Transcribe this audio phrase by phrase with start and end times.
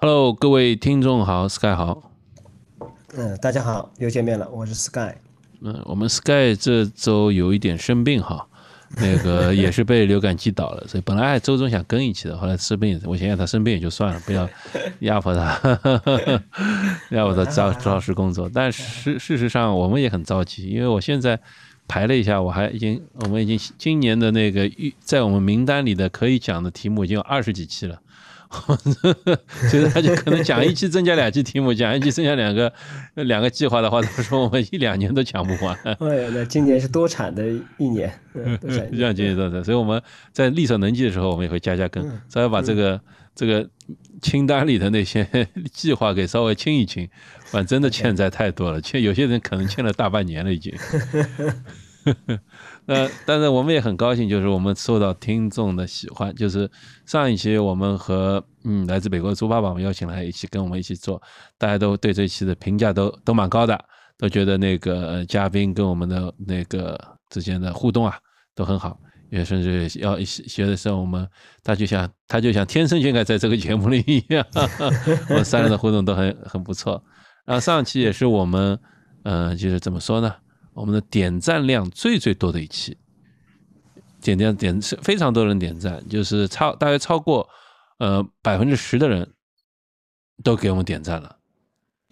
[0.00, 2.12] Hello，各位听众好，Sky 好。
[3.16, 5.12] 嗯，大家好，又见面了，我是 Sky。
[5.60, 8.46] 嗯，我们 Sky 这周有一点生病哈，
[8.96, 14.48] 那个也是被流感击倒了，所以本来周中想跟一期的，后来生病，我想想他生病也就算了，不要
[15.00, 15.60] 压迫他，
[17.10, 18.48] 压迫他照照实工作。
[18.54, 21.36] 但事事实上我们也很着急，因为我现在
[21.88, 28.00] 排了一下，我还已经我们已经今年的那个预在我们名单里的可以讲的题目已经有二十几期了。
[29.70, 32.72] 所以他就可能讲一期增加两期题目，讲一期增加两个
[33.14, 35.76] 两个计划的话，他说我们一两年都讲不完。
[35.84, 35.96] 哎，
[36.32, 38.12] 那今年是多产的一年，
[38.90, 43.00] 这样今年多产，所以我们在力所能及的时候，我们也会加加更，稍微把这个
[43.34, 43.68] 这个
[44.22, 45.28] 清单里的那些
[45.70, 47.06] 计划给稍微清一清，
[47.44, 50.74] 反正真的欠债太多了，欠有些人可能欠了大半年了已经。
[52.88, 56.34] 呃， 但是我们也很高兴，就是我们受到听众的喜欢。
[56.34, 56.68] 就是
[57.06, 61.22] 上一期我们和嗯来自美国的猪爸爸我们邀请来一起跟我们一起做，
[61.56, 63.78] 大家都对这期的评价都都蛮高的，
[64.18, 66.98] 都觉得那个嘉宾跟我们的那个
[67.30, 68.16] 之间的互动啊
[68.54, 68.98] 都很好，
[69.30, 71.28] 也甚至要学的时候我们
[71.62, 74.44] 他就像他就像天生就应该在这个节目里一样，
[75.28, 77.02] 我们三人的互动都很很不错。
[77.44, 78.78] 然后上期也是我们
[79.24, 80.34] 嗯就是怎么说呢？
[80.78, 82.96] 我们的点赞量最最多的一期，
[84.20, 87.48] 点点点是非常多人点赞，就是超大约超过
[87.98, 89.28] 呃百分之十的人
[90.44, 91.36] 都给我们点赞了，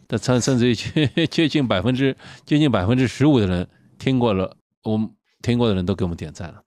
[0.08, 5.08] 但甚甚至于接 接近百分之接近百分之十五的人听过了，我们
[5.42, 6.60] 听过的人都给我们点赞了。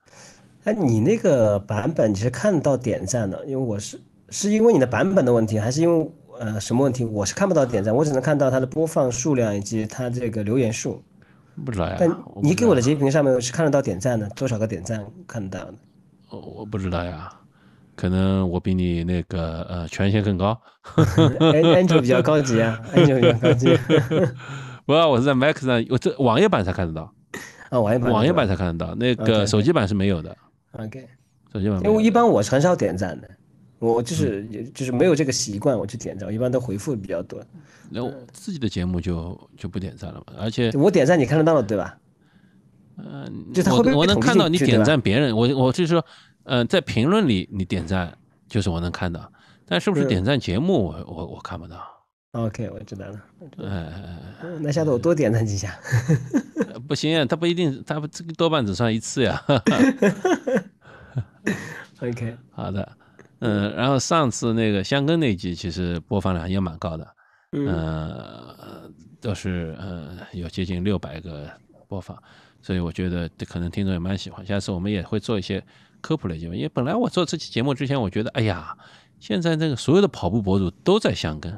[0.63, 3.45] 哎，你那个版本你是看到点赞的？
[3.45, 7.03] 因为我是是因为你的版本的问题，还是因为呃什么问题？
[7.03, 11.03] 我是看不到点赞，我只能看到它的播放数量以及它这个留言数。
[11.65, 12.09] 不知道呀，但
[12.41, 15.73] 你给我的截屏上面是看得到点赞的，多少个点赞看得到的？
[16.31, 17.31] 我我不知道呀，
[17.95, 20.59] 可能我比你那个呃权限更高。
[21.75, 23.77] 安卓比较高级啊， 安卓比较高级。
[24.85, 27.13] 不，我是在 Mac 上，我这网页版才看得到。
[27.69, 30.35] 啊，网页版网页版才看得到，那个手机版是没有的。
[30.71, 31.07] OK，
[31.53, 31.79] 手机版。
[31.83, 33.29] 因为一般我是很少点赞的。
[33.79, 37.43] 我就是也就是没有这个习惯，我去点赞，我一般都回复比较多。
[37.89, 41.97] 那我自己的节目就就不点赞了嘛，而且我点赞你看得到了对吧？
[42.97, 46.05] 嗯，就他会我能看到你点赞别人，我我就是说，
[46.43, 48.15] 嗯，在评论里你点赞
[48.47, 49.31] 就是我能看到，
[49.65, 51.81] 但是不是点赞节目我我我看不到。
[52.33, 53.19] OK，我知道了。
[53.63, 53.91] 哎，
[54.59, 55.79] 那下次我多点赞几下。
[56.87, 59.41] 不行啊，他不一定，他这个多半只算一次呀。
[62.01, 62.87] OK，好的。
[63.39, 67.07] 嗯，然后上次那个香根那集其实播放量也蛮高的，
[67.51, 71.49] 嗯，都是呃有接近六百个
[71.87, 72.21] 播放，
[72.61, 74.45] 所以我觉得可能听众也蛮喜欢。
[74.45, 75.63] 下次我们也会做一些
[76.01, 78.77] 科普类节目，因为本来我做这期节目之前，我觉得哎呀，
[79.19, 81.57] 现在这个所有的跑步博主都在香根，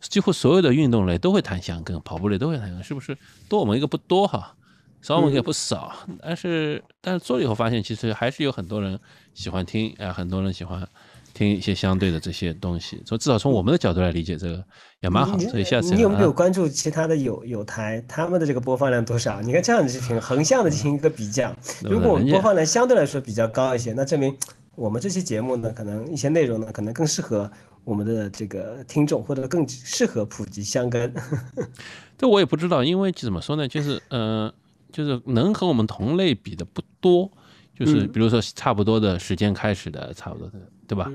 [0.00, 3.16] 几乎所有的运动类都会谈香根，跑步类都会谈香根，是不是
[3.48, 4.54] 多我们一个不多哈？
[5.00, 8.98] 少我们也不少，但是但是做了以后发现，其实还是有很多人
[9.32, 10.88] 喜欢听，啊，很多人喜欢。
[11.34, 14.64] 听一些相对的这些东西，从至少从我们的角度来理解，这个
[15.00, 15.38] 也蛮好。
[15.38, 19.40] 所以下次你有没有关注其他的有有台，他们的这个播放量多少？
[19.40, 24.36] 你看这样子进行横向的进行一个比较，如果我们播放量相对来说比较高一些，那证明
[24.74, 27.50] 我们这期节目呢，可能一些内容呢，可能更适合
[27.84, 31.14] 我们的这个听众，或者更适合普及香根。
[32.18, 34.52] 这我也不知道，因为怎么说呢，就是嗯，
[34.92, 37.30] 就是能和我们同类比的不多。
[37.78, 41.08] 就是比如说差不多的时间开始的，差不多的，对吧？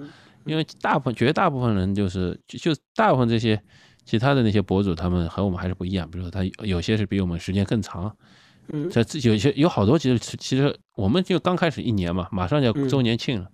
[0.46, 3.60] 因为大部分绝大部分人就是就就大部分这些
[4.06, 6.10] 其他的那些博主，他们和我们还是不一样。
[6.12, 8.14] 比如说他有些是比我们时间更长，
[8.68, 13.50] 嗯，这有些有好多其实其实我们就刚开始一年嘛，马上就要周年庆了，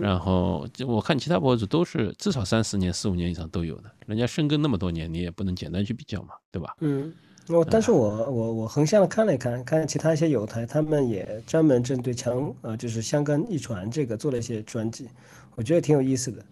[0.00, 6.74] 然后我看其他博主都是至少三四年、四五年以上都有的，人家深耕那么多年，你也不能简单去比较嘛，对吧？
[6.80, 7.12] 嗯。
[7.48, 15.08] 我但是我我我横向的看了一看，看其他一些友台，他们也专门针对强呃就是香根一传这个做了一些专辑，
[15.54, 16.44] 我觉得挺有意思的。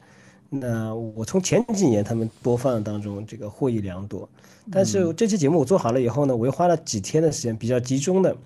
[0.49, 4.29] 那我从前几年他们播放当中这个获益良多，
[4.71, 8.37] 但是这期节目我做好了以后呢，我又花了几天的时间，比较集中的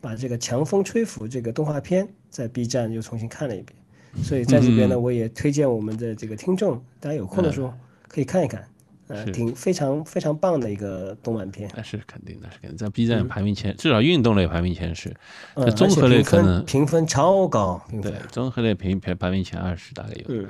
[0.00, 3.78] 把这个强风吹拂这个动画片在 B 站又重新看了一遍，
[4.22, 7.72] 所以在这边呢，我也推荐我们的这个听众，大家有空的时候
[8.06, 8.62] 可以看一看。
[9.08, 15.14] 呃，挺非常非常棒的一个动漫片，那是肯定那，是肯定在 B 站排名前，至少运动类排名前十，
[15.56, 20.46] 在综合类可能评分超高，对，综合类评排排名前二十大概有。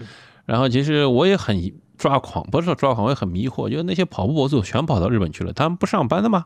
[0.46, 6.44] 然后其实我也很抓狂，不是说抓狂，我也很迷惑，就是那些跑步博主全跑到日本去了，他们不上班的吗？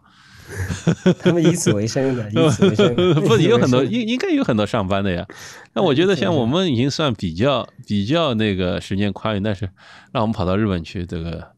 [1.20, 2.94] 他们以此为生的，以此为生。
[3.20, 5.26] 不，有很多应应该有很多上班的呀。
[5.75, 9.69] 那我觉得像我们已经算比较比较那个时间宽裕，但是
[10.11, 11.49] 让我们跑到日本去，这个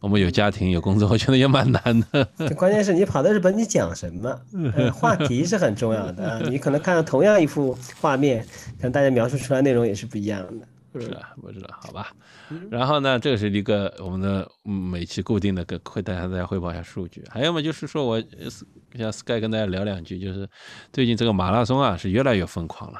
[0.00, 2.24] 我们有家庭有工作， 我觉得也蛮难的。
[2.56, 4.40] 关键是你跑到日本，你讲什么？
[4.94, 6.40] 话题是很重要的。
[6.50, 8.44] 你可能看到同样一幅画面，
[8.76, 10.66] 可能大家描述出来内容也是不一样的。
[11.00, 12.10] 是啊，不知道，好吧。
[12.70, 17.22] 然后呢，这是一个我们的每期固定的，跟会大家大家汇报一下数据。
[17.28, 18.20] 还有嘛，就是说我
[18.96, 20.48] 像 Sky 跟大家聊两句，就是
[20.92, 22.98] 最近这个马拉松啊是越来越疯狂了。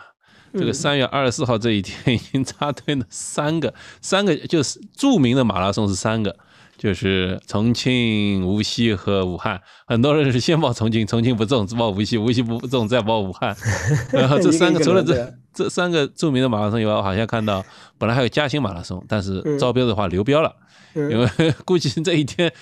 [0.53, 6.37] 这个三月二十四号这一天已经扎堆了三个，三个就是著名的马拉松是三个，
[6.79, 9.61] 就是重庆、无锡和武汉。
[9.87, 13.55] 很多人是先报重庆，重庆不中，只报无锡，无锡不中再报武汉。
[14.13, 15.35] 然后这三个除了这。
[15.55, 17.65] 这三个著名的马拉松以外，我好像看到
[17.99, 20.55] 本来还有嘉兴马拉松，但是招标的话流标了，
[20.95, 21.29] 因为
[21.65, 22.53] 估计这一天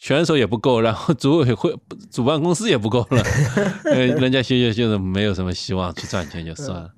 [0.00, 1.74] 选手也不够，然后组委会、
[2.10, 3.22] 主办公司也不够了，
[3.84, 6.88] 呃人家现在就是没有什么希望去赚钱就算了。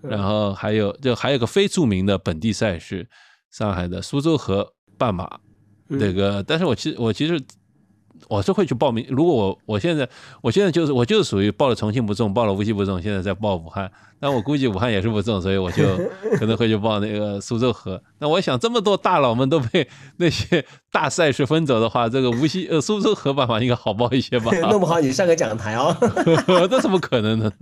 [0.00, 3.06] 然后还有就还有个非著名的本地赛事，
[3.50, 5.38] 上海的苏州河半马，
[5.88, 7.40] 这个，但是我其实我其实。
[8.28, 9.04] 我是会去报名。
[9.08, 10.08] 如果我我现在
[10.40, 13.90] 我现在就是我就是属于报了重庆不中，报了无锡不中，现在在报武汉。
[14.20, 15.82] 那我估计武汉也是不中，所以我就
[16.38, 18.00] 可能会去报那个苏州河。
[18.18, 19.86] 那我想这么多大佬们都被
[20.16, 24.50] 那些大赛事分走的话，这个无锡呃苏州河办法应该好报一些吧？
[24.70, 25.94] 弄不好你上个讲台哦。
[26.68, 27.52] 那怎么可能呢，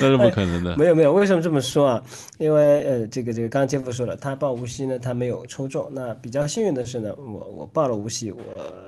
[0.00, 0.74] 那是不可能的。
[0.78, 2.02] 没有没有，为什么这么说啊？
[2.38, 5.86] 因为呃这个这个刚刚杰夫说了，他报无锡呢，他没有抽中。
[5.92, 8.40] 那比较幸运的是呢，我我报了无锡，我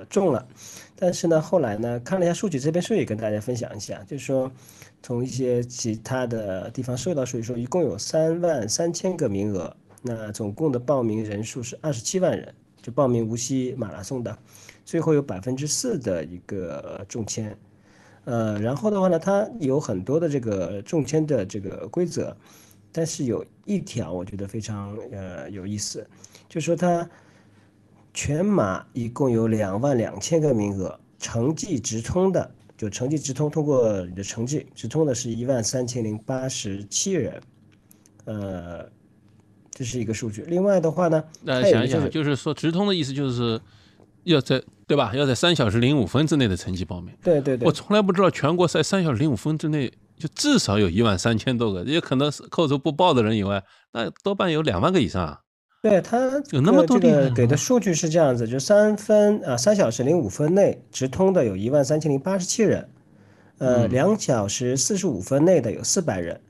[0.09, 0.43] 中了。
[1.01, 4.51] 但是呢，后来呢，看了一下数据，这边数据跟大家分享一下，就是说，
[5.01, 14.37] 从一些其他的地方收到数据说，一共有三万三千个名额，那总共的报名人数是二十七万人，就报名无锡马拉松的，
[14.83, 17.57] 最后有百分之四的一个中签，
[18.25, 22.35] 呃，然后的话呢，它有很多的这个中签的这个规则，
[22.91, 26.05] 但是有一条我觉得非常呃有意思，
[26.49, 27.09] 就是说它。
[28.21, 37.41] 全马一共有两万两千个名额，成绩直通的就成绩直通，通过你的成绩直通的是一万三千零八十七人，
[38.25, 38.85] 呃，
[39.71, 40.41] 这是一个数据。
[40.49, 43.57] 另外的话呢，那想一想，就是说直通的意思就是
[44.25, 45.15] 要在对吧？
[45.15, 47.15] 要在三小时零五分之内的成绩报名。
[47.23, 47.65] 对对对。
[47.65, 53.63] 我从来不知道全国赛三小时零五分之内就至少有一万三千多个，也可能是扣除不报的人以外，
[53.93, 55.39] 那多半有两万个以上。
[55.81, 62.85] 对他有那么多这个给的数据是这样子，就三分啊三小时零五分内直通的有一万三千零八十七人，
[63.59, 66.41] 呃两小时四十五分内的有四百人，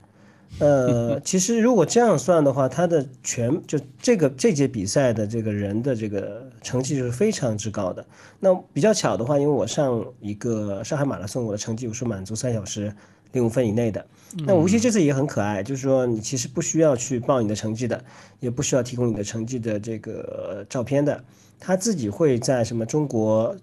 [0.57, 8.03] 呃 其实如果这样算的话，他的全就这个这届比赛的这个人的这个成绩是非常之高的。
[8.39, 12.91] 那比较巧的话，因为我上一个上海马拉松，我的成绩我是满足三小时。
[13.31, 14.05] 零五分以内的，
[14.45, 18.03] 那无锡这次也很可爱，就是说你其实不需要去报你的成绩的，
[18.39, 21.23] 也不需要提供你的成绩的这个照片的，
[21.59, 23.55] 他自己会在什么中国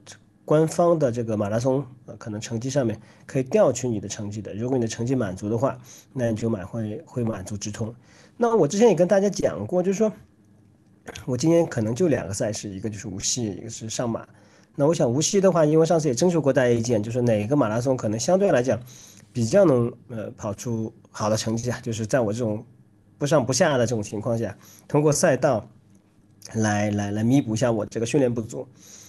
[0.45, 5.77] 官方的这个马拉松呃可能成绩上面可以调取你的成绩的，如果你的成绩满足的话，
[6.13, 7.93] 那你就买会会满足直通。
[8.37, 10.13] 那我之前也跟大家讲过，就是说
[11.25, 14.25] 我今年可能就两个赛事，一个就是无锡，一个是上马。
[14.77, 18.79] 那我想无锡的话，因为上次也征求过大家意见，就是哪个马拉松可能相对来讲。
[19.37, 22.65] 比较能呃跑出好的成绩啊，就是在我这种
[23.19, 24.57] 不上不下的这种情况下，
[24.89, 25.69] 通过赛道
[26.55, 28.67] 来来来弥补一下我这个训练不足。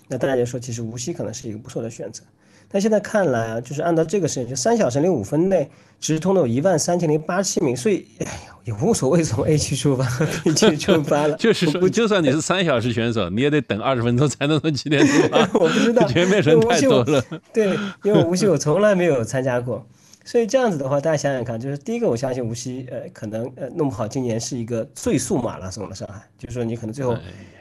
[0.10, 2.24] 那大家说，其实无锡可能是一个不错的选择。
[2.70, 5.70] 但现在看来啊，就是按照这个时间，就三小时零五分内
[6.02, 8.32] 直通的有一万三千零八十七名，所以哎呀
[8.66, 10.06] 也无所谓从 A 区出发
[10.44, 11.36] ，B 区出发了。
[11.40, 15.40] 就是说，就算你是三小时选手，你也得等二十分钟才能从起点出发。
[15.58, 17.24] 我不知道， 前面人太多了。
[17.54, 19.86] 对，因为无锡我从来没有参加过。
[20.28, 27.16] 所以这样子的话，大家想想看，就是第一个，我相信无锡，呃，可能呃弄不好今年是一个最速马拉松的上海，就是说你可能最后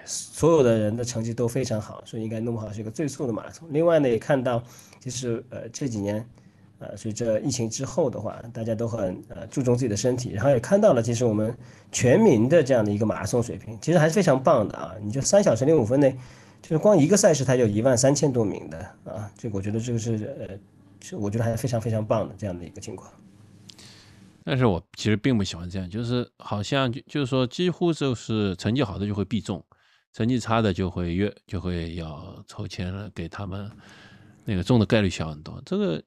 [0.04, 3.68] 所有的人的成绩都非常好，所以应该弄不好是一个最速的马拉松。
[3.70, 4.60] 另外呢，也看到
[4.98, 6.28] 就是呃这几年，
[6.80, 11.56] 呃随着疫情之后的话，大家都很呃注重自己的身体，然后也看到了其实我们
[11.92, 14.92] 全民的这样的一个马拉松水平，其实还是非常棒的啊！
[15.00, 16.16] 你就三小时零五分内，
[16.62, 20.58] 就是光一个赛事它就一万三千多名的啊，这个我觉得这个是呃。
[21.14, 23.12] 我觉得还是非常非常棒的这样的一个情况，
[24.42, 29.62] 但是我其实并不喜欢这样，就是好像就就是说，几乎就是成绩好的就会必中，
[30.12, 33.70] 成绩差的就会越就会要抽签了，给他们
[34.44, 35.62] 那个中的概率小很多。
[35.66, 36.02] 这个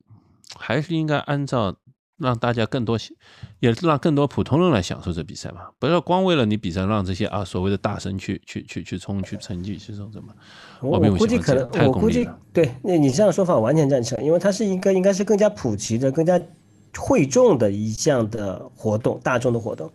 [0.56, 1.76] 还是应该按照
[2.20, 2.98] 让大家更多，
[3.60, 5.62] 也让更多普通人来享受这比赛嘛。
[5.80, 10.34] 不要光为了你比赛让这些啊所谓的大神去去去去冲去成绩去冲什么。
[10.82, 16.40] 我估计可能我估计对，那你这样说法完全赞成，因为它是一个应该是更加普及的、更加
[16.98, 19.92] 会众的一项的活动，大众的活动。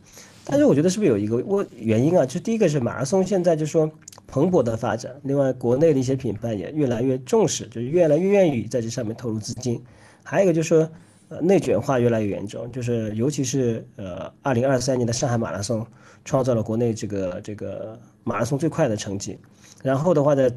[0.46, 2.26] 但是我觉得是不是有一个问原因啊？
[2.26, 3.90] 就第一个是马拉松现在就说
[4.26, 9.82] 蓬勃的发展，另外国内的一些品牌也越来越重视，就是越来越愿意在这上面投入资金。
[10.22, 10.86] 还有一个就是说，
[11.28, 15.86] 呃，内卷化越来越严重，就是尤其是呃，二零二三年的上海马拉松
[16.24, 19.38] 创造了国内这个这个马拉松最快的成绩。
[19.82, 20.50] 然后的话，在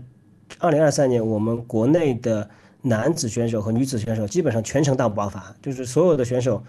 [0.59, 2.49] 二零二三年，我们国内的
[2.81, 6.63] 男子选手和女子选手基本上全程大爆发，就是所有的选手。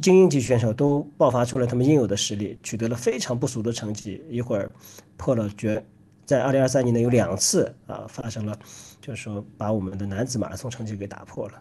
[0.00, 4.22] 精英级选手都爆发出了他们应有的实力，取得了非常不俗的成绩。
[4.30, 4.70] 一会儿
[5.16, 5.84] 破了绝，
[6.24, 8.56] 在二零二三年呢有两次啊发生了，
[9.00, 11.54] 就是说把我们的男子马拉松成绩给打破了。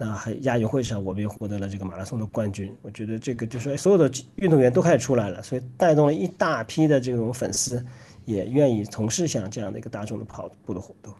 [0.00, 2.74] 那还亚运会上我们又获得了这个马拉松的冠军。
[2.80, 7.84] 我觉得这个就是所有的运动员都开始出来了，所以带动了一大批的这种粉丝
[8.24, 11.14] 也愿意从事像这样的一个大众的跑步的活动。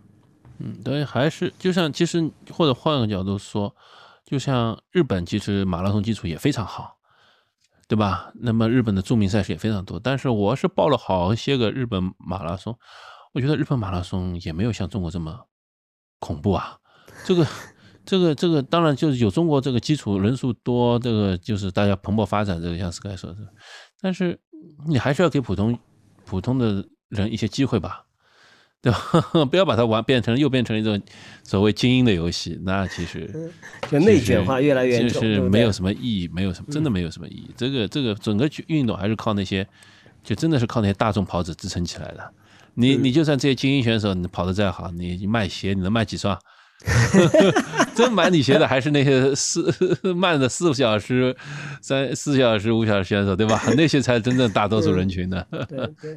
[0.58, 3.76] 嗯，对，还是就像其实或者换个角度说。
[4.22, 6.98] 就像日本，其实马拉松基础也非常好，
[7.88, 8.30] 对吧？
[8.36, 9.98] 那么日本的著名赛事也非常多。
[9.98, 12.78] 但是我是报了好些个日本马拉松，
[13.32, 15.46] 我觉得日本马拉松也没有像中国这么
[16.20, 16.78] 恐怖啊。
[17.24, 17.44] 这个、
[18.10, 23.36] 这个、这个，当然就是有中国这个基础人数多，这个就是大家蓬勃发展，这个像 Sky 说的。
[24.00, 24.36] 但是
[24.88, 25.78] 你还是要给普通
[26.24, 28.06] 普通的人一些机会吧。
[28.82, 28.98] 对吧？
[29.50, 30.98] 不要把它玩变成又变成一种
[31.44, 33.52] 所谓精英的游戏，那其实
[33.90, 37.50] 就内卷化越来越重，就是没有什么意义，没有什么，真的没有什么意义。
[37.54, 39.68] 这个这个整个运动还是靠那些，
[40.24, 42.32] 就真的是靠那些大众跑者支撑起来的。
[42.72, 46.38] 你你就算这些精英选手，你跑得再好，你卖鞋你能卖几双？
[47.94, 49.70] 真买你鞋的还是那些四
[50.16, 51.36] 慢的四小时、
[51.82, 53.60] 三四小时、五小时选手，对吧？
[53.76, 55.44] 那些才真正大多数人群呢。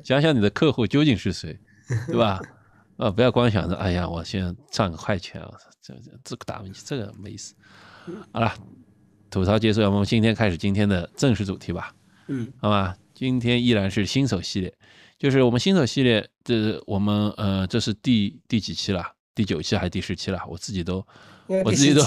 [0.03, 1.59] 想想你的客户究竟是谁？
[2.07, 2.39] 对吧？
[2.97, 7.53] 啊，不要光想着，哎呀，我先赚个快钱，我操，这这这个大问题，这个没意思。
[8.31, 8.53] 好了，
[9.29, 11.93] 吐槽结束，我们今天开始今天的正式主题吧。
[12.27, 14.73] 嗯，好吧，今天依然是新手系列，
[15.17, 19.03] 就是我们新手系列，这我们呃，这是第第几期了？
[19.35, 20.39] 第九期还是第十期了？
[20.49, 21.05] 我自己都。
[21.45, 22.01] 我自己都，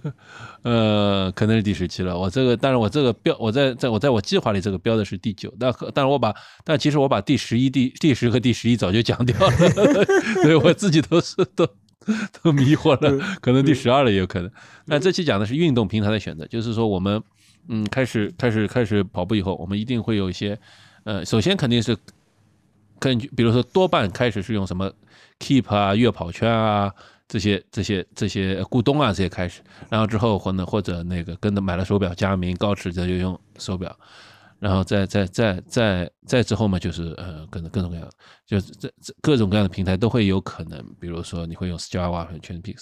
[0.64, 2.18] 呃，可能是第十期了。
[2.18, 6.34] 我这个，但是我这个标，我在在我在我计划里这个标的是第九，但但是我把，
[6.64, 9.52] 但其实我把第十一、第第十和第十一早就讲掉了，
[10.42, 11.68] 所以我自己都是都
[12.42, 14.50] 都迷惑了，可能第十二了也有可能。
[14.86, 17.22] 那这期讲的是运动平台的选择，就是说我们
[17.68, 20.58] 嗯开始开始开始跑步以后，我们一定会有一些，
[21.04, 21.94] 呃，首先肯定是
[22.98, 24.90] 根据，比如说多半开始是用什么
[25.40, 26.94] Keep 啊、月跑圈啊。
[27.32, 33.96] 这些这些这些咕咚啊，这些开始，然后之后或者或者那个跟着买了手表，佳明、高驰这就用手表，
[34.58, 38.10] 然后再再再再再之后嘛，就是呃，各种各种各样，
[38.44, 42.74] 就是这这各种各样的平台都会有可能，比如说你会用 Strava 和 Training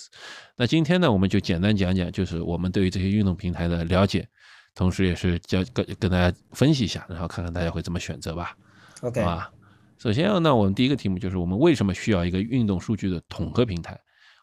[0.57, 4.27] 那今天呢，我们就简单讲讲，就是我们对于这些运动平台的了解，
[4.75, 8.57] 同时也是教跟跟大家分析一下，然后看看大家会怎么选择吧。
[9.03, 9.50] OK，好吧。
[9.99, 13.99] 首先那，我们第一个题目就是我们为什么需要一个运动数据的统合平台。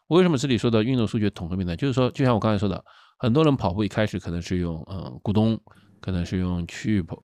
[0.08, 1.74] 为什么这里说到运动数据统合平台？
[1.74, 2.84] 就是说，就像我刚才说的，
[3.18, 5.58] 很多人跑步一开始可能是用嗯咕咚，
[6.00, 7.16] 可能是用区域跑，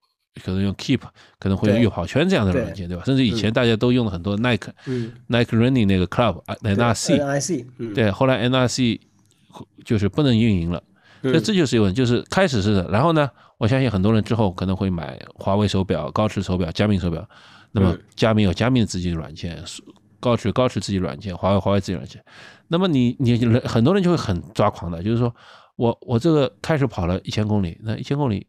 [0.42, 1.02] 可能用 Keep，
[1.38, 3.04] 可能会用月跑圈这样的软件，对吧？
[3.04, 8.98] 甚至以前大家都用了很多 Nike，Nike Running 那个 Club，NRC，对，后来 NRC
[9.84, 10.82] 就是不能运营了，
[11.20, 12.88] 那这就是一个问题，就是开始是的。
[12.88, 17.28] 然后呢，我相信很多人之后可能会买华为手表、高驰手表、佳明手表，
[17.72, 19.62] 那么佳明有佳明自己的软件。
[20.20, 22.24] 高驰高驰自己软件，华为华为自己软件，
[22.68, 25.34] 那么你你人很多人就会很抓狂的，就是说
[25.74, 28.46] 我我这个开始跑了一千公里，那一千公里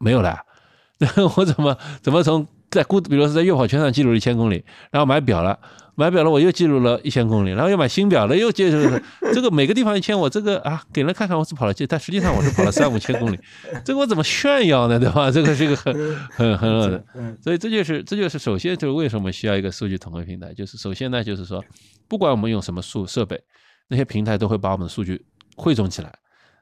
[0.00, 0.36] 没有了，
[0.98, 1.06] 那
[1.36, 5.56] 我怎么怎么从在孤，比如说在月跑圈上记录一千公里，然后买表了。
[5.96, 9.00] 买表了，我又记录了一千公里，然后又买新表了，又记录了。
[9.32, 13.38] 这个每个地方一千，我这个啊给人看看我是跑了几，但实际上我是跑了三五千公里，
[13.84, 14.98] 这个我怎么炫耀呢？
[14.98, 15.30] 对吧？
[15.32, 15.94] 这个是一个很
[16.28, 17.04] 很很恶的，
[17.40, 21.64] 所以这就是这就是首先就是为什么需要一个数据统合平台，就是首先呢就是说，
[22.08, 23.40] 不管我们用什么数设备，
[23.88, 25.24] 那些平台都会把我们的数据
[25.56, 26.12] 汇总起来，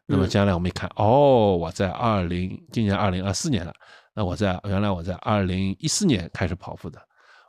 [0.06, 3.72] 那么将来我们一看，哦，我在二零今年二零二四年了，
[4.14, 7.00] 那我在原来我在二零一四年开始跑步的。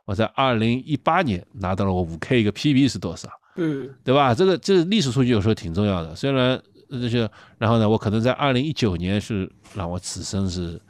[0.04, 3.28] 我在二零一八年拿到了我五 K 一个 PB 是多少？
[3.56, 4.34] 嗯，对吧？
[4.34, 6.14] 这个这历史数据有时候挺重要的。
[6.14, 10.80] 虽然这些，然后呢，我可能在二零一九年是让我此生是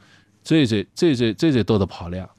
[0.43, 2.29] 最最最最最最多的跑量，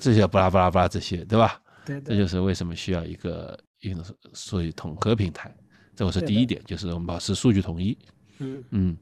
[0.00, 1.60] 这些巴拉巴拉巴拉这些，对吧？
[1.86, 4.04] 对，这就是为什么需要一个运动
[4.34, 5.54] 数据统合平台。
[5.96, 7.96] 这我是第一点，就是我们保持数据统一。
[8.38, 8.96] 嗯嗯。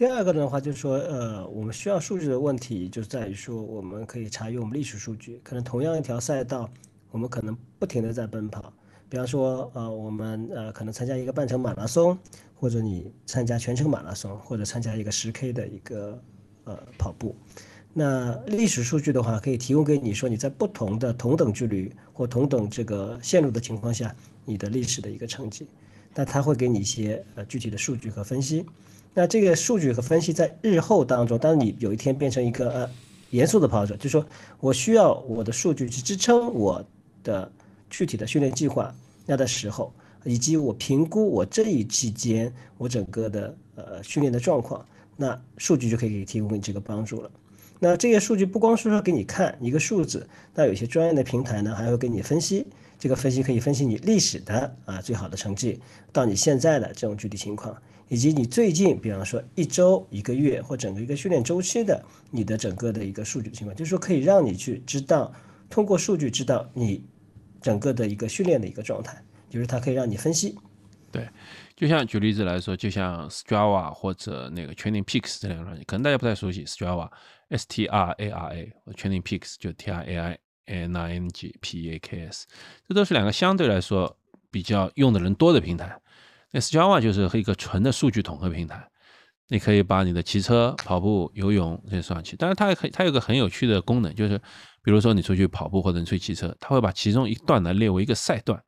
[0.00, 6.66] 第二个的话就是说，呃，我们需要数据的问题就在于说，我们可以查阅我们历史数据，可能同样一条赛道，
[7.10, 8.72] 我们可能不停的在奔跑。
[9.10, 12.18] 比方说，呃，我们呃可能参加一个半程马拉松，
[12.54, 16.18] 或者你参加全程马拉松，或者参加一个十 K 的一个
[16.64, 17.36] 呃跑步。
[17.92, 24.16] 那历史数据的话，可以提供给你说你在不同的同等距离或同等这个线路的情况下，
[24.46, 25.66] 你的历史的一个成绩。
[26.14, 28.64] 那它会给你一些呃具体的数据和分析。
[29.12, 32.90] 那这个数据和分析在日后当中，当你有一天变成一个呃
[33.30, 34.24] 严肃的跑者，就说
[34.60, 36.84] 我需要我的数据去支撑我
[37.24, 37.50] 的
[37.88, 38.94] 具体的训练计划，
[39.26, 39.92] 那的时候，
[40.24, 44.84] 以及我评估我这一期间我整个的呃训练的状况，
[45.16, 47.30] 那数据就可以给提供你这个帮助了。
[47.78, 52.66] 那这些数据不光是说给你看一个数字，那有些专业的平台呢，还会给你分析。
[52.98, 55.80] 这个分析可以分析你历史的啊最好的成绩，
[56.12, 57.74] 到你现在的这种具体情况，
[58.10, 65.32] 以及你最近，比方说一周、一个月或整个一个训练周期的你的整个的一个数据情况，就是说可以让你去知道，
[65.70, 67.02] 通过数据知道你
[67.62, 69.16] 整个的一个训练的一个状态，
[69.48, 70.58] 就是它可以让你分析。
[71.12, 71.28] 对，
[71.76, 77.08] 就像举例子来说，就像 Strava 或者那个 Training Peaks 这两个软件，可能大家不太熟悉 Strava。
[77.52, 81.14] S T R A R A 或 Training Peaks 就 T R A I N I
[81.14, 82.46] N G P A K S，
[82.86, 84.16] 这都是两个相对来说
[84.52, 86.00] 比较用的人多的平台。
[86.54, 88.88] Strava 就是一个纯的数据统合平台，
[89.48, 92.36] 你可以把你的骑车、跑步、游泳这些算上去。
[92.36, 94.36] 但是它也可以，它有个很有趣的功能，就是
[94.82, 98.60] 比如说你出去跑步或者你出去骑车，它会把其中一段呢列为一个赛段。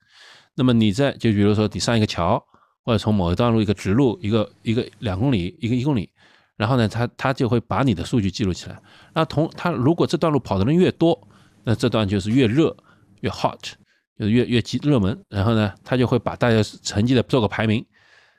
[0.55, 2.45] 那么你在就比如说你上一个桥，
[2.85, 6.11] 或者从某一段路一个直路，一个一个两公里，一个一公里。
[6.57, 8.81] 然后呢，它它就会把你的数据记录起来。
[9.15, 11.19] 那同它如果这段路跑的人越多，
[11.65, 12.77] 那这段就是越热，
[13.21, 13.73] 越 hot，
[14.19, 15.25] 就是越越热热门。
[15.29, 17.85] 然后呢，他就会把大家成绩的做个排名。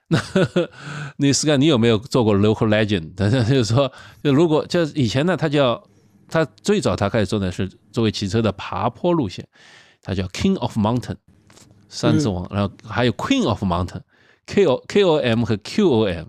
[0.08, 0.20] 那
[1.18, 3.16] 你是看你有没有做过 local legend？
[3.16, 3.92] 他就是说，
[4.24, 5.82] 就如果就以前呢，他叫
[6.28, 9.48] 他最早他开始做的是作为骑车的爬坡路线，
[10.02, 11.16] 他叫 King of Mountain，
[11.90, 12.48] 山之王。
[12.52, 16.28] 然后还有 Queen of Mountain，K O K O M 和 Q O M。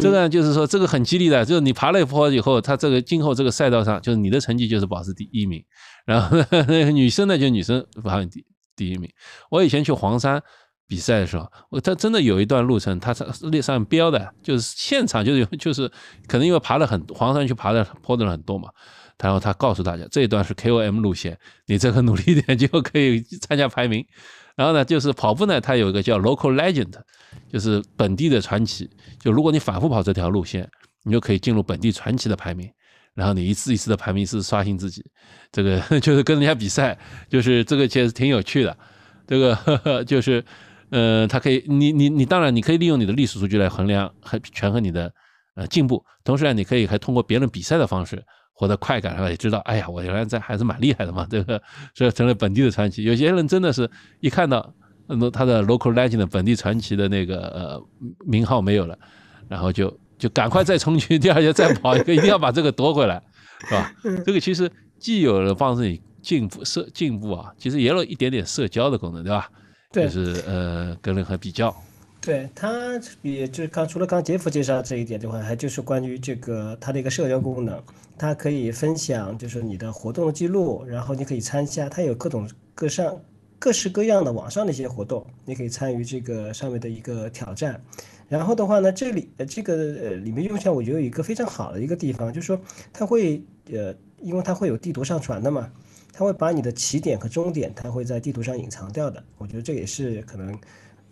[0.00, 5.60] 这个就是说，这个很激励的，就是你爬了一坡以后，他这个今后这个赛道上，就是你的成绩就是保持第一名。
[6.06, 8.46] 然后那个女生呢，就女生排第
[8.80, 9.10] 第一名。
[9.50, 10.42] 我以前去黄山
[10.88, 15.86] 比赛的时候，我他真的有一段路程，他上列上标的，就是现场就是就是
[16.26, 18.70] 可能因为爬了很黄山去爬的坡的人很多嘛，
[19.18, 24.04] 然后他告诉大家这一段是 KOM 路线，你这个努力一点就可以参加排名。
[24.56, 26.94] 然后呢，就是跑步呢，它有一个叫 Local Legend。
[27.48, 28.88] 就是本地的传奇，
[29.20, 30.68] 就如果你反复跑这条路线，
[31.04, 32.68] 你就可以进入本地传奇的排名，
[33.20, 35.04] 然后你一次一次的排名是刷新自己，
[35.52, 38.74] 这个 就是跟人家比赛，就是这个其实挺有趣的，
[39.26, 40.42] 这个呵呵 就是，
[40.88, 45.12] 呃，它可以，你你你当然你可以利用你的历史数据来衡量和权衡你的
[45.54, 51.62] 呃进步，同时呢，你可以还通过别人比赛的方式获得快感，然后也知道，哎呀，我原来在还是蛮厉害的嘛，这个
[51.94, 53.02] 所以成了本地的传奇。
[53.04, 54.74] 有些人真的是一看到。
[55.12, 57.82] 那他的 local legend 本地传奇的那个呃
[58.24, 58.96] 名号没有了，
[59.48, 63.20] 然后就就赶快再冲去第二届再跑一个，一定要把这个夺回来，
[63.66, 63.92] 是吧？
[64.24, 69.50] 这个其实既有了帮助你进步社进步啊，其实也有一点点社交的功能，对吧？
[69.90, 71.74] 对，就是呃跟人和比较。
[72.20, 72.70] 对，它
[73.22, 77.82] 也就是刚除了刚杰夫介绍这一点的话，还就是关于这个它的一个社交功能，
[78.18, 83.16] 它可以分享就是你的活动的记录，然后你可以参加，它有各种各上。
[83.62, 87.78] 各式各样的网上的一些活动，你可以参与这个上面的一个挑战。
[88.30, 92.58] 然后的话呢，这里呃这个呃里面用起来我觉得有一个非常好的一个地方，就是说
[92.92, 95.68] 它会呃，因为它会有地图上传的嘛，
[96.12, 99.20] 它会把你的起点和终点，它会在地图上隐藏掉的。
[99.36, 100.58] 我觉得这也是可能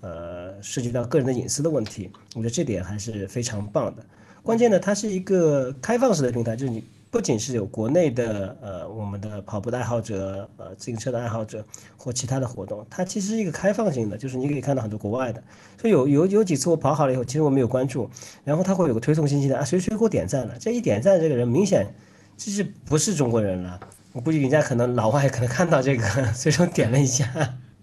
[0.01, 4.07] 呃涉及到个人的隐私的问题，我觉得这点还是非常棒的。
[4.43, 6.85] 关键呢，它是一个开放式的平台，就是你。
[7.11, 11.65] 不仅是有国内的呃我们的跑步的爱好者，呃自行车的爱好者
[11.97, 15.43] 或其他的活动，它其实是一个开放性的，就是你可以看到很多国外的。
[15.81, 18.11] 所以有有有几次我跑好了以后，其实我没有关注，
[18.45, 20.59] 然后它会有个推送信息的啊，谁谁给我点赞了？
[20.59, 21.95] 这一点赞这个人明显
[22.37, 23.81] 其实不是中国人了，
[24.13, 27.33] 我估计人家可能老外可能看到这个，所以说点了一下，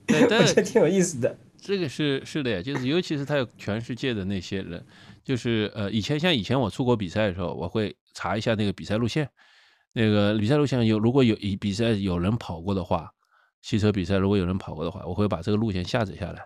[0.07, 1.35] 我觉得挺有意思的。
[1.59, 4.83] 这个是是的呀，就是尤其是他有全世界的那些人。
[5.23, 9.29] 就是呃，以前像以前我出国比赛的时候，我会查一下那个比赛路线，
[9.93, 13.11] 那个比赛路线有如果有一比赛有人跑过的话，
[13.61, 16.43] 汽车比赛如果有人跑过的话，我会把这个路线下载下来，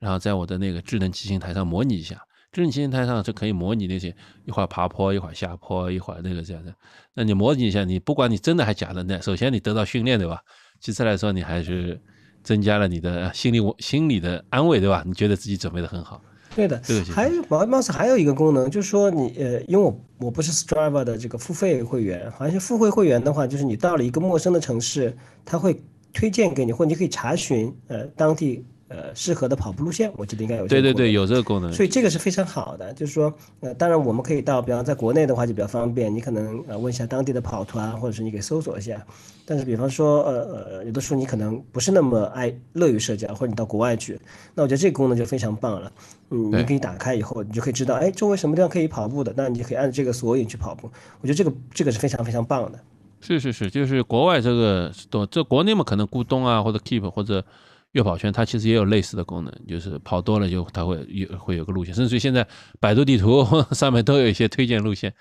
[0.00, 2.20] 然后在我的那个智能骑行台上模拟一下。
[2.52, 4.12] 智能骑行台上就可以模拟那些
[4.44, 6.74] 一会儿爬坡，一会儿下坡，一会儿那个这样的。
[7.14, 10.40] 那你模拟一下，你不管你真的还假的，那首先你得到训练，对吧？
[10.80, 12.00] 其次来说，你还是
[12.42, 15.04] 增加了你的心理心理的安慰，对吧？
[15.06, 16.20] 你觉得自己准备的很好。
[16.54, 25.80] 对的，还有貌貌似还有一个功能，就是说你呃，因为我我不是 Strava 的这个付费会员，好像是付费会员的话，就是你到了一个陌生的城市，他会
[26.12, 28.64] 推荐给你，或你可以查询呃当地。
[28.92, 30.66] 呃，适合的跑步路线，我记得应该有。
[30.66, 31.72] 对对对，有这个功能。
[31.72, 39.00] 所以这个是非常好的，就是说，呃，当然我们可以到，比方在国内的话就比较方便，你可能呃问一下当地的跑团，或者是你给搜索一下。
[39.46, 40.32] 但是比方说，呃
[40.78, 44.20] 呃，有的时候你可能不是那么爱乐于社交，或者你到国外去，
[44.56, 45.92] 那我觉得这个功能就非常棒了。
[46.30, 50.90] 嗯，你可以打开以后，你就可以知道，哎，周围什么地方可以跑步的，那你就可以按这个索引去跑步。
[51.20, 52.78] 我觉得这个这个是非常非常棒的。
[53.20, 57.44] 是是是，就是国外这个多，这国内嘛可能咕咚啊，或者 Keep 或者。
[57.92, 62.46] 悦跑圈它其实也有类似的功能，就是跑多了就它会有会有个路线，甚至于现在
[62.78, 65.12] 百度地图 上面都有一些推荐路线。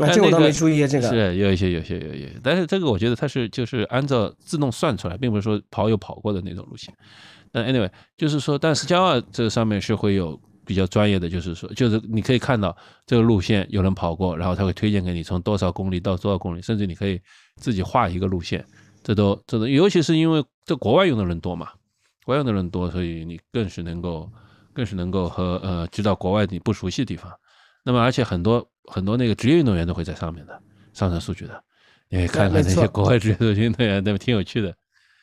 [0.00, 1.08] 啊，这我倒没注意这个。
[1.08, 6.92] 是有一些有些有些，但是这个我觉得它是就是按照自动算出来，并不是说跑有跑过的那种路线。
[7.52, 12.76] 但 anyway，就是说，但是骄傲这上面是会有比较专业的，就是说，就是你可以看到
[13.06, 17.18] 这个路线有人跑过，然后他会推荐给你从多少公里到多少公里，甚至你可以
[17.56, 18.62] 自己画一个路线，
[19.02, 21.70] 这都这都，尤其是因为这国外用的人多嘛。
[22.24, 24.28] 国外用的人多，所以你更是能够，
[24.72, 27.32] 更是能够和呃知道国外你不熟悉的地方。
[27.84, 30.60] 那么，而且很多很多那个职业运动员都会在上面的
[30.92, 31.62] 上传数据的。
[32.08, 34.18] 你可以看看那些国外职业运动员，那么？
[34.18, 34.74] 挺有趣的。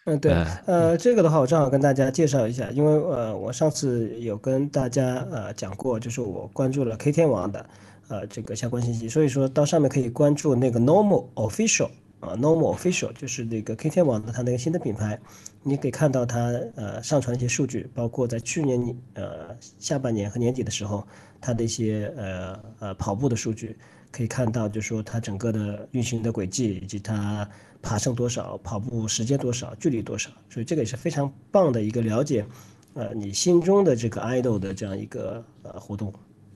[0.05, 0.33] 嗯，对。
[0.65, 7.65] 呃，这个的话，我正好跟大家介绍一下，因为呃，我上次有跟大家呃讲过，就是我关注了 K 天王的
[8.09, 11.89] 呃这个相关信息，所以说到上面可以关注那个 Normal Official。
[12.19, 15.19] 啊，Normal Official 就是那个 K 天网的它那个新的品牌，
[15.61, 21.05] 你可以看到它呃上传一些数据，包括在去年呃下半年和年底的时候，
[21.41, 23.75] 它的一些呃呃跑步的数据，
[24.13, 27.45] 可以看到就是说它整个的运行的轨迹以及它
[27.81, 32.45] 爬升多少、跑步时间多少、距离多少，所以这个也是非常棒的一个了解，
[32.93, 36.13] 呃你心中的这个 idol 的这样一个呃活动。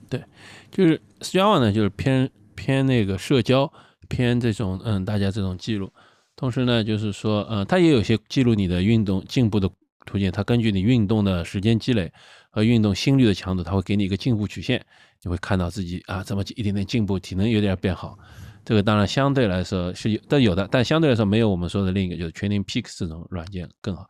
[0.08, 0.22] 对，
[0.70, 3.70] 就是 Strava 呢，就是偏偏那个社交。
[4.10, 5.92] 偏这种嗯，大家这种记录，
[6.34, 9.68] 同时呢，就是说，呃，它也有些记录你的运动进步的
[10.06, 10.32] 途径。
[10.32, 12.10] 它根据你运动的时间积累
[12.48, 14.82] 和运动心率的强度，它会给你一个进步曲线，
[15.22, 18.18] 你会看到自己啊，怎么一点点进步，体能有点变好。
[18.64, 24.06] 这个当然相对来说是有，但有的，但相对来说没有我们说的另一个就是 Training Peaks 这种软件更好。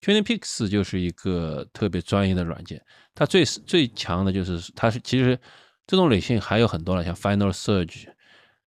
[0.00, 2.82] Training Peaks 就是一个特别专业的软件，
[3.14, 5.38] 它最最强的就是它是其实
[5.86, 8.06] 这种类型还有很多了，像 Final Surge。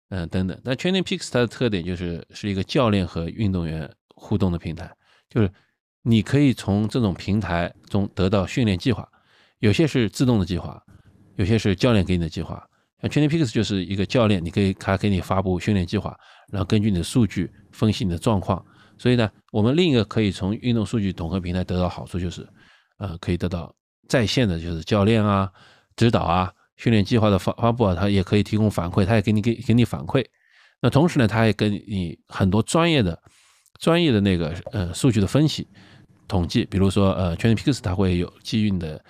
[0.10, 0.56] 嗯，等等。
[0.64, 4.90] 那 Training Peaks 它的特点就是是一个教练和运动员互动的平台，
[5.30, 5.52] 就是
[6.04, 9.08] 你可以从这种平台中得到训练计划，
[9.60, 10.80] 有些是自动的计划，
[11.36, 12.62] 有些是教练给你的计划。
[13.02, 16.18] 像 Training Peaks 就是一个教练，你可以他给你发布训练计划，
[16.52, 18.64] 然后根据你的数据分析你的状况。
[18.98, 22.48] 所以呢，我们另一个可以从运动数据统合平台得到好处就是，
[22.98, 23.74] 呃，可以得到
[24.08, 25.52] 在线的，就是教练啊、
[25.96, 26.52] 指导啊。
[26.78, 30.26] 训练计划的发发布啊，他也可以提供反馈，他也给你给给你反馈。
[30.82, 33.18] 那同时呢，他也跟你很多专业的
[33.80, 35.66] 专业的那个呃数据的分析
[36.28, 39.02] 统计，比如说呃，TrainingPeaks 它会有基于你的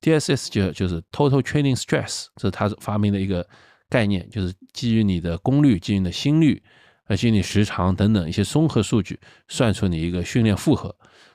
[0.00, 3.46] TSS，TSS 就就是 Total Training Stress，这是它发明的一个
[3.88, 6.62] 概念，就是基于你的功率、基于你的心率、
[7.06, 10.94] 呃基于你时长等等一些综合数据，算出你一个训练负荷。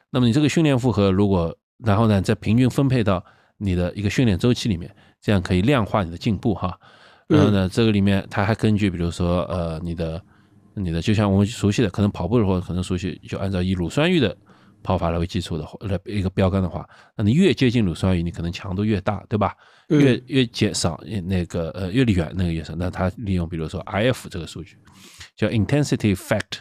[0.10, 3.24] 那么你这个训练负荷如果然后呢再平均分配到
[3.58, 4.96] 你的一个训练周期里面。
[5.22, 6.80] 这样可以量化你的进步哈，
[7.28, 10.22] 然后呢，这个里面它还根据比如说呃你的
[10.76, 14.38] 你的就像我们熟悉的可能跑步的话可能熟悉就按照以乳酸阈的
[14.86, 19.56] 跑法来为基础的来一个标杆的话，那你越接近乳酸阈，你可能强度越大，对吧？
[19.90, 24.78] 越越减少那个呃越离远那个越少，那它利用比如说 IF 这个数据
[25.36, 26.60] 叫 intensity factor，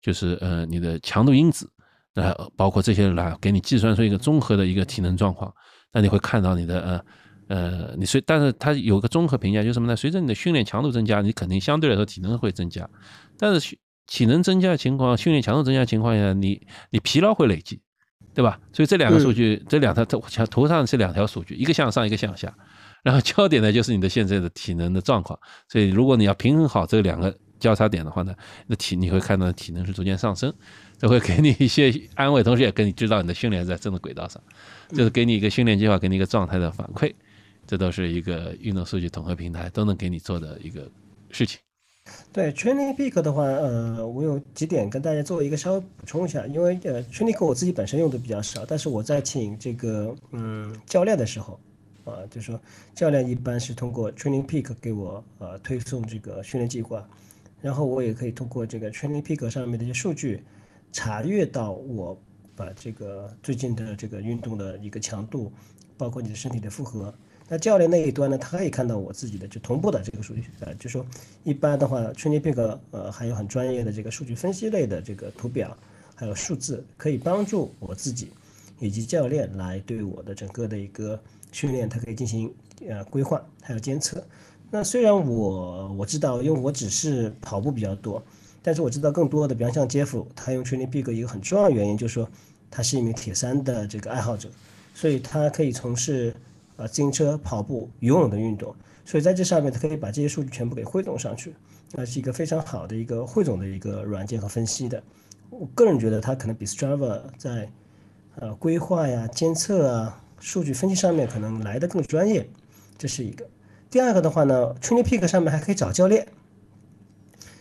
[0.00, 1.68] 就是呃你的强度因子，
[2.14, 5.52] 那包括这些来给你计算出一个综合的一个体能状况，
[5.92, 7.04] 那你会看到你的呃。
[7.48, 9.94] 呃，你随，但是它有个综合评价，就是什么呢？
[9.94, 12.90] 随着你的训练强度增加，你肯定相对来说体能会增加。
[13.38, 17.80] 但是体能增加的情况，训练强度增加的情况下，你你疲劳会累积，
[18.34, 18.60] 对吧？
[18.72, 22.54] 所以这两个数据，这两条图图上是两条数据，一个向上，一个向下。
[23.02, 25.38] 然后 焦点呢，就是你的现在的体能的状况。
[25.68, 28.34] 所以如果你要平衡好这两个交叉点的话呢，
[28.66, 30.52] 那体你会看到体能是逐渐上升，
[30.98, 34.42] 这会给你一些安慰，同时也给你知道你的训练在正的轨道上，
[34.90, 37.12] 就是给你一个训练计划，给你一个状态的反馈。
[37.66, 40.88] 这都是一个运动数据统合平台都能给你做的一个
[41.30, 41.58] 事情。
[42.32, 51.58] 对 Training Peak 的话，呃，我有几点跟大家做一个稍微补充一下，因为呃 Training 我自己本身用的比较少，但是我在请这个嗯教练的时候，
[52.04, 52.60] 啊，就说
[52.94, 57.08] 教练一般是通过 Training Peak 给我呃推送这个训练计划，
[57.60, 60.42] 然后我也可以通过这个 Training Peak 上面的一些数据
[60.92, 62.18] 查阅到我
[62.54, 65.52] 把这个最近的这个运动的一个强度，
[65.96, 67.12] 包括你的身体的负荷。
[67.48, 71.06] 那教练那一端呢，他可以看到我自己的就同步的这个数据，呃，就说
[71.44, 75.76] 一般的话，TrainingPeak 呃还有很专业的这个数据分析类的这个图表，
[76.16, 78.30] 还有数字，可以帮助我自己
[78.80, 81.16] 以及教练来对我的整个的一个
[81.52, 82.52] 训练，它可以进行
[82.88, 84.20] 呃规划，还有监测。
[84.68, 88.20] 那虽然我我知道，因为我只是跑步比较多，
[88.60, 92.28] 但是我知道更多的，比方像杰夫，他用 TrainingPeak 一个很重要的原因就是说，
[92.72, 94.48] 他是一名铁三的这个爱好者，
[94.94, 96.34] 所以他可以从事。
[96.76, 101.54] 啊，自行车、跑步、游泳的运动，所以在这上面，它可以把这些数据全部给汇总上去，
[101.92, 105.02] 那是一个非常好的一个汇总的一个软件和分析的。
[105.48, 107.70] 我个人觉得它可能比 Strava 在
[108.34, 112.48] 呃规划呀、监测啊、数据分析上面可能来的更专业，
[112.98, 113.46] 这是一个。
[113.88, 116.26] 第二个的话呢，TrainingPeak 上面还可以找教练，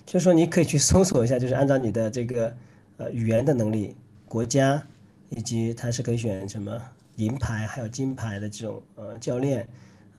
[0.06, 2.54] 就是说你可以去搜索一下，就是按照你的这个
[2.98, 3.96] 呃语言的能力、
[4.28, 4.84] 国家，
[5.30, 6.82] 以及它是可以选什么。
[7.16, 9.68] 银牌还有金牌的这种呃教练，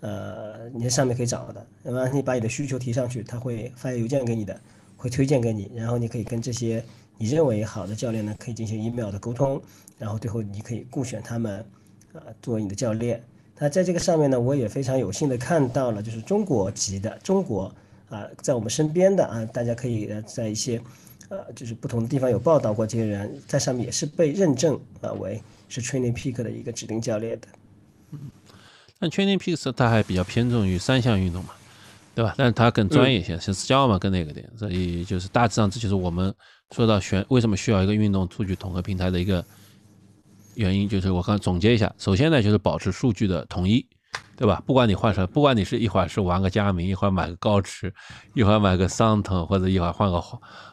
[0.01, 4.59] 呃你在上面可以找的，那么你把你的需求提上去，他会发邮件给你的，
[4.97, 6.83] 会推荐给你，然后你可以跟这些
[7.19, 9.61] 你认为好的教练呢，可以进行 email 的沟通，
[9.99, 11.65] 然后最后你可以雇选他们，
[12.15, 13.23] 啊作为你的教练。
[13.59, 17.75] 那在这个上面呢，我也非常有幸的看到了，就是中国籍的中国
[18.09, 20.81] 啊，在我们身边的啊，大家可以在一些
[21.29, 25.43] 呃就是不同的地方有报道过，这些人在上面也是被认证啊为。
[25.69, 27.49] 是 Training Peak 的一个指定教练的，
[28.13, 28.19] 嗯，
[28.99, 31.51] 但 Training Peak 它还比较偏重于三项运动嘛，
[32.15, 32.35] 对吧？
[32.37, 36.35] 但是它更专业一些，是教嘛，更那个点，所以就是大致上这就是我们
[36.71, 39.45] 说到选为什么需要一个运动数据统合平台的一个
[40.55, 43.87] 原因，就是我刚总结一下，首先呢就是保持数据的统一，
[44.37, 44.63] 对吧？
[44.67, 47.93] 不管你换什么，不管你是一会儿是玩个佳明，一会儿买个高驰，
[48.35, 50.23] 一会儿买个桑塔，或者一会儿换个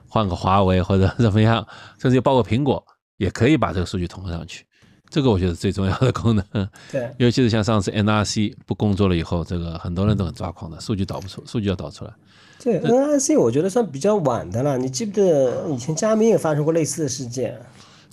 [0.07, 1.67] 换个华为或者怎么样，
[1.99, 2.85] 甚至包括苹果
[3.17, 4.65] 也可以把这个数据统合上去。
[5.13, 12.11] 这个我觉得最重要的功能，对，尤其是像上次 NRC 不工作了以后，这个很多人都很抓狂的，数据导不出，数据要导出来。
[12.59, 14.75] 对，NRC 我觉得算比较晚的了。
[14.75, 17.61] 你记不得以前佳明也发生过类似的事件？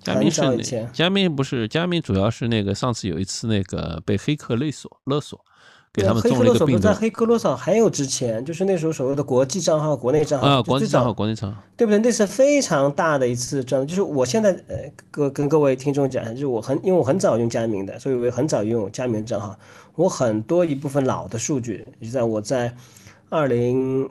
[0.03, 5.43] 佳明是佳明不是佳明，主要是那个上次有一次那个被黑客勒索勒索。
[5.93, 11.99] 给他们黑客勒索不在黑客勒索还有之前，就是那时候所谓的国际账号、国内账号啊，国际账号、国内账号，对不对？
[11.99, 14.77] 那是非常大的一次转，就是我现在呃，
[15.11, 19.59] 各跟各位听众讲，就是我很因为我很早用佳明的，所以我很早用佳明账号，
[19.97, 22.73] 我很多一部分老的数据，就在我在
[23.29, 24.09] 二零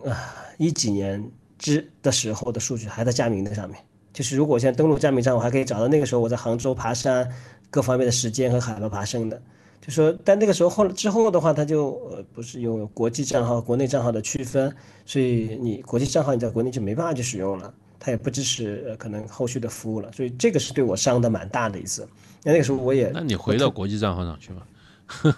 [0.57, 3.79] 一几年之的时候的数据还在佳明的上面。
[4.11, 7.25] 就是如果我现在登录佳明账号，我还可以找到那个时候我在杭州爬山
[7.69, 9.41] 各方面的时间和海拔爬升的。
[9.81, 14.73] 就说，但那个时候后之后的话，他就呃不是有国际账号、国内账号的区分，
[15.05, 22.07] 所以你国际账号你在国内就没办法去使用了，他也不支持呃可能后续的服务了，所以这个是对我伤的蛮大的一次。
[22.43, 24.67] 那那个时候我也，那你回到国际账号上去吧？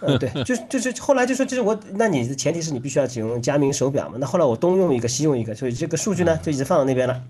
[0.01, 4.17] 嗯， 对，就是就是后来就说，就是我，那你的前提是你必须要使用佳明手表嘛？
[4.19, 7.23] 那后来我东用一个西用一个，所以这个数据呢就一直放到那边了。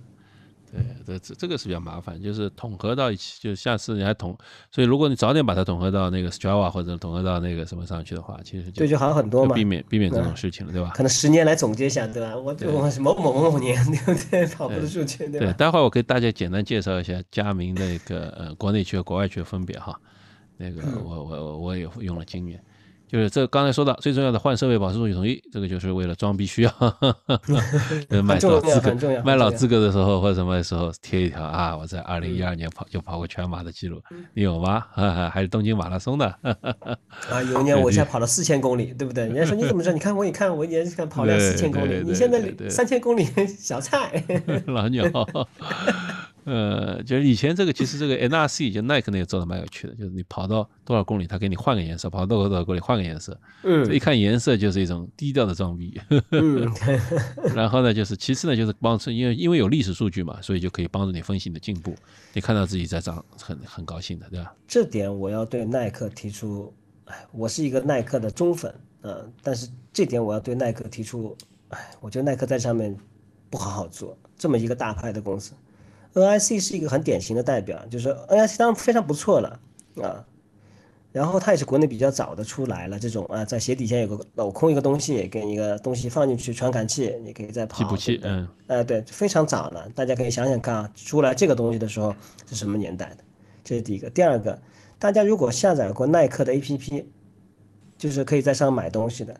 [0.71, 4.37] 对，这这这个是比较麻烦，就是统合到一起，就下次你还统，
[4.71, 10.91] 所以如果你早点把它统合到那个 Strava 或者统合到那个什么上去的话，其实对就好很多嘛，避免避免这种事情了，对吧？
[10.95, 12.37] 可能十年来总结一下，对吧？
[12.37, 14.47] 我我某某某某年对不对？
[14.47, 15.51] 跑步的数据，对。
[15.53, 19.99] 待会儿我给大家简单介绍一下佳明那个呃国内区和国外区的分别哈，
[20.55, 22.63] 那个我我我也用了经验。
[23.11, 26.71] 就是这刚才说到最重要的换设备保持数据统一，这个就是为了装逼需要。
[28.23, 34.01] 卖老资格，卖老资格的时候或者什么时候贴一条啊，我在二零一二年跑就跑过全马的记录，
[34.33, 34.85] 你有吗？
[35.29, 36.25] 还是东京马拉松的？
[37.29, 39.25] 啊，有一年我 现在跑了四千公里，对不对？
[39.25, 39.93] 人家说你怎么知道？
[39.93, 43.27] 你看我一看，我一年看跑了四千公里，你现在三千公里
[43.59, 44.23] 小菜。
[44.67, 45.03] 老鸟。
[46.43, 53.39] 呃，就是以前这个，其实这个 NRC 就耐克那个做的蛮有趣的，就是你跑到多少公里，他给你换个颜色；跑到多少多少公里换个颜色。
[53.63, 55.99] 嗯，这一看颜色就是一种低调的装逼。
[56.31, 56.67] 嗯，
[57.55, 61.95] 然后呢，就是其次呢，就是帮助，因为因为有历史数据嘛，所以就可以帮助你分析你的进步，
[62.33, 64.51] 你看到自己在涨，很很高兴的，对吧？
[64.67, 66.73] 这点我要对耐克提出，
[67.05, 68.73] 哎，我是一个耐克的忠粉，
[69.03, 71.37] 嗯，但是这点我要对耐克提出，
[71.69, 72.97] 哎，我觉得耐克在上面
[73.49, 75.53] 不好好做，这么一个大牌的公司。
[76.13, 79.59] NIC 是一个很典型的代表，就是 NIC 当然非常不错了
[80.01, 80.25] 啊，
[81.13, 87.77] 然后它也是国内比较早的出来了这种啊，在鞋底下有个镂空一个东西，给一个东西放进去，传感器，你可以再跑。
[87.77, 92.13] 计步器，嗯，哎，对，非常早了，大家可以想想看啊，出来这个东西的时候
[92.45, 93.17] 是什么年代的？
[93.63, 94.09] 这是第一个。
[94.09, 94.59] 第二个，
[94.99, 97.05] 大家如果下载过耐克的 APP，
[97.97, 99.33] 就是可以在上买东西的。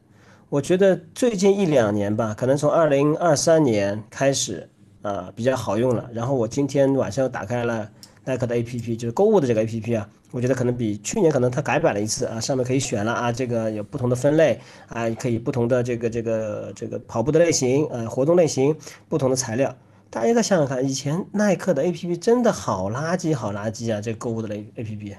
[0.47, 4.69] 我觉得最近一两年吧，可能从二零二三年开始。
[5.01, 6.09] 啊，比较好用了。
[6.13, 7.89] 然后我今天晚上又打开了
[8.23, 18.75] 耐克的 APP，就是购物的这个 APP 啊，我觉得可能比去年可能它改版了一次啊，上面可以选了啊，这个有不同的分类啊，可以不同的这个这个这个跑步的类型呃活动类型，
[19.09, 19.75] 不同的材料。
[20.11, 25.15] 大家再想想看，以前耐克的 APP 真的好垃圾好垃圾啊，这购物的 A APP，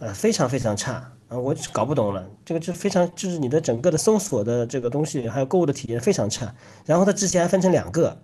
[0.00, 0.94] 呃非常非常差
[1.28, 8.14] 啊，我搞不懂了，这个就非常就是你的整个的搜索的这个东西还有购物的体验非常差，然后它之前还分成两个。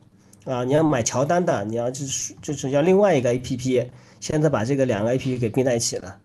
[0.45, 3.87] 啊，你要买乔丹的，你要就是就是要另外一个 A P P，
[4.19, 6.19] 现在把这个两个 A P P 给并在一起了，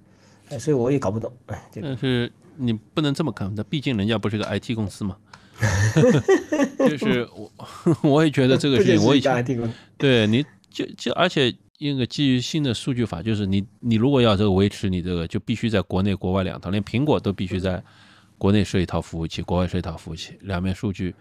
[0.50, 5.16] 哎，所以我也搞不懂，哎，但是你不能这么看，那毕竟人家不是个 I T 公司嘛，
[6.80, 7.52] 就是我
[8.02, 9.46] 我也觉得这个事情， 我以前
[10.00, 17.84] 对你就就而且一个基于新的数据法，就是你你如果要这个维持你这个，就必须在国内国外两套，连苹果都必须在
[18.40, 21.14] 国内设一套服务器，国外设一套服务器，两面数据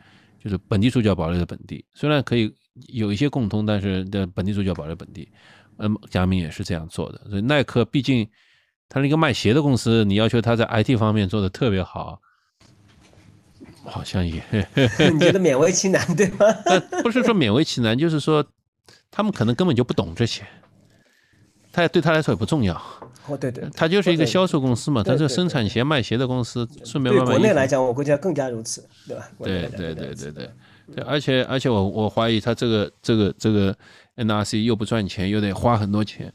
[0.42, 2.50] 就是本地数据要保留在本地，虽然可以。
[2.88, 5.28] 有一些共通，但是的本地足球保留本地。
[5.78, 7.20] 嗯，佳明也是这样做的。
[7.28, 8.26] 所以耐克毕竟
[8.88, 12.18] 它是一个卖鞋的公司，你要求它在 IT 方面做的特别好，
[13.84, 14.42] 好像也
[15.12, 16.46] 你觉得勉为其难对吗？
[17.02, 18.42] 不是说勉为其难，就是说
[19.10, 20.46] 他们可能根本就不懂这些，
[21.72, 22.74] 他也对他来说也不重要。
[23.26, 29.28] 哦，对对，他就是一个销售公司嘛，他是生产鞋卖鞋的公司，顺便对国内来讲，我估计要更加如此，对吧？
[29.40, 30.50] 对对对对对。
[30.94, 33.76] 对，而且而且我我怀疑他这个这个这个
[34.16, 36.32] NRC 又不赚钱，又得花很多钱，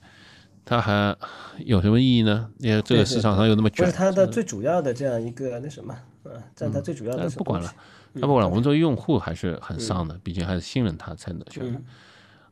[0.66, 1.16] 他还
[1.60, 2.50] 有什么意义呢？
[2.60, 7.30] 因为这个市场上又那么卷，不是他的最主要的这样一个那什么，啊，占他最主要的。
[7.32, 7.74] 不管了，
[8.14, 11.84] 那不管了，我们作为用户还是很上的，毕竟还是信任他才能选。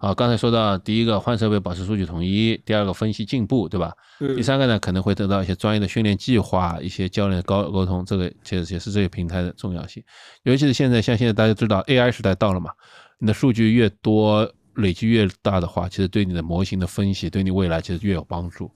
[0.01, 3.93] 好，刚才说到第一个换设备保持数据统一，第二个分析进步，对吧？
[4.33, 10.01] 第三个呢，可能会得到一些专业的训练计划，一些教练的沟沟通，这个其实也是这个平台的重要性。
[10.43, 12.71] 尤其是现在，像现在大家知道 AI 时代到了嘛，
[13.17, 18.71] 你的数据越多，累积越大的话，其实对你的模型的分析，对你未来其实越有帮助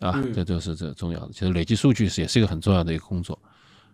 [0.00, 0.20] 啊。
[0.34, 3.40] 这就是这重要的，其实累积数据是也是一个很重要的一个工作。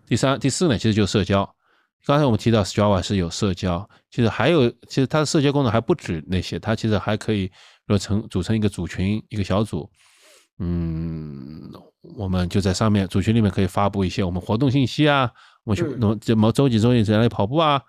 [0.07, 1.47] 第三、第四呢，其实就是社交。
[2.07, 7.51] 刚才我们提到 Strava 是有社交，其实还有，其实它的社交功能还不止那些，它其实还可以
[7.87, 9.91] 说成组成一个组群、一个小组，
[10.59, 11.71] 嗯，
[12.17, 15.31] 我们就在上面组群里面可以发布一些我们活动信息啊，
[15.65, 17.81] 我们去弄怎么周几周几在哪里跑步啊，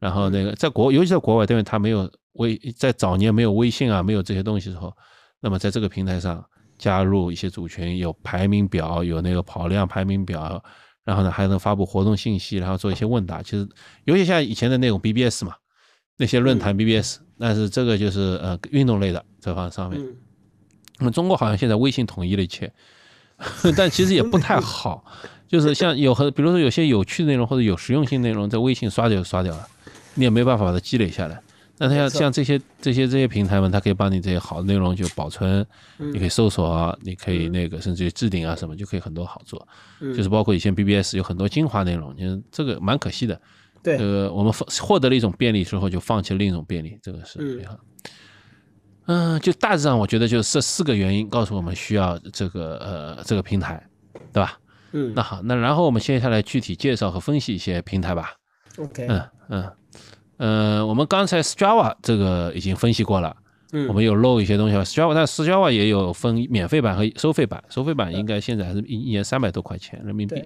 [0.00, 4.92] 然后那个在国，尤其在国外，因为它没有微，在早年没有微信啊，没有这些东西的时候，
[5.40, 6.44] 那么在这个平台上
[6.76, 10.60] 加入一些组群，有排名表，有那个跑量排名表。
[11.10, 13.42] 然后呢，还能发布活动信息，然后做一些问答。
[13.42, 13.68] 其实，
[14.04, 15.56] 尤其像以前的那种 BBS 嘛，
[16.16, 20.00] 那些论坛 BBS，但是这个就是呃运动类的这方上面。
[21.00, 22.72] 那么中国好像现在微信统一了一切，
[23.76, 25.04] 但其实也不太好。
[25.48, 29.66] 就是像有和比如说有些有趣的内容或者有实用性内容，在微信刷掉就刷掉了，
[30.14, 31.42] 你也没办法把它积累下来。
[31.82, 35.66] 那它像像这些这些这些平台们，它可以帮你这些好的内容就保存，
[35.96, 39.66] 你可以搜索啊，你可以那个甚至于置顶啊什么，就可以很多好做。
[39.98, 43.40] 就是包括以前 BBS 有很多精华内容，其实这个蛮可惜的。
[43.82, 47.66] 对，呃，我们获得了一种便利之后，就放弃了另一种便利，这个是。
[49.06, 53.82] 嗯，就大致上我觉得就这四个原因告诉我们需要这个呃这个平台，
[54.34, 54.58] 对吧？
[54.92, 55.14] 嗯。
[55.16, 58.34] 那好，那然后我们接下来具体介绍和分析一些平台吧。
[58.76, 59.06] OK。
[59.08, 59.72] 嗯嗯。
[60.40, 63.36] 呃，我们刚才 Strava 这个已经分析过了，
[63.72, 64.76] 嗯，我们有漏一些东西。
[64.76, 70.42] Strava 但 Strava 也有分免费版和收费版，收费版应该现在还是一一年三百多块钱人民币。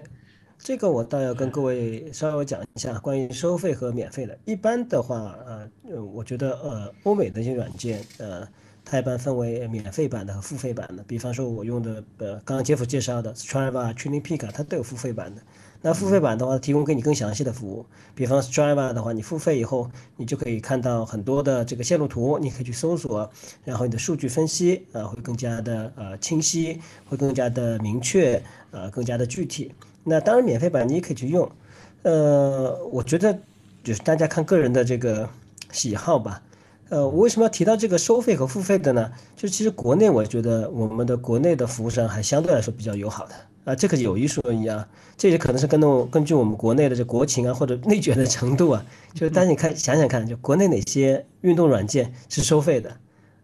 [0.59, 4.37] 这个我倒要跟各位稍微讲一下关于收费和免费的。
[4.43, 8.45] 一般的话，呃，我觉得呃，欧美的一些软件，呃，
[8.83, 11.03] 它一般分为免费版的和付费版的。
[11.07, 15.41] 比方说，我用的呃，刚刚杰夫介绍的 Strava、Training Peak，它都有付费版的。
[15.85, 17.85] 那付费版的话，提供给你更详细的服务。
[18.15, 23.29] 比方 Strava 的话，你付费以后，你就可以看到很多的这个线路图，你可以去搜索，
[23.63, 29.71] 然后你的数据分析啊会更加的呃清晰，会更加的明确，呃更加的具体。
[30.03, 31.47] 那当然免费版你也可以去用，
[32.01, 33.37] 呃，我觉得
[33.83, 35.29] 就是大家看个人的这个
[35.71, 36.41] 喜好吧。
[36.89, 39.11] 呃，我为什么要提到这个收费和付费的呢？
[39.35, 43.35] 就其实国内我觉得我们的国内的服务商还相对来说比较友好的。
[43.65, 52.95] 啊，这个有一说一啊，这也可能是跟我根据我们国内的这国情啊，或者内卷的程度啊，就是但是你看想想看，就国内哪些运动软件是收费的，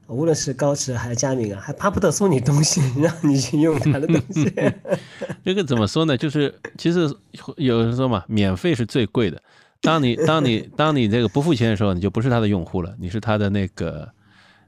[0.07, 4.53] 无论是高驰还是佳明啊，还巴不得送你东西， 让你去用他的东西。
[5.43, 6.15] 这个怎么说呢？
[6.15, 7.12] 就是其实
[7.57, 9.41] 有人说嘛，免费是最贵的。
[9.81, 14.08] 当你当你当你这个不付钱的时候，你就不是他的用户了，你是他的那个。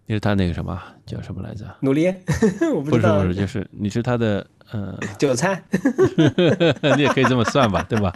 [0.05, 1.65] 你是他那个什么叫什么来着？
[1.79, 2.11] 努力？
[2.59, 5.63] 不是不是，就是你是他的呃韭菜，
[6.97, 8.13] 你也可以这么算吧，对吧？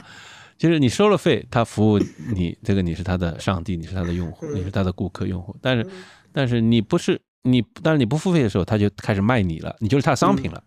[0.58, 1.99] 就是你收了费，他服务
[2.36, 5.55] 你，这个你是他的上帝，你是他的用户，你是他的顾客用户。
[5.62, 5.88] 但是
[6.34, 10.62] 但是你不是你但是你不付费的时候，他就开始卖你了，你就是他商品了。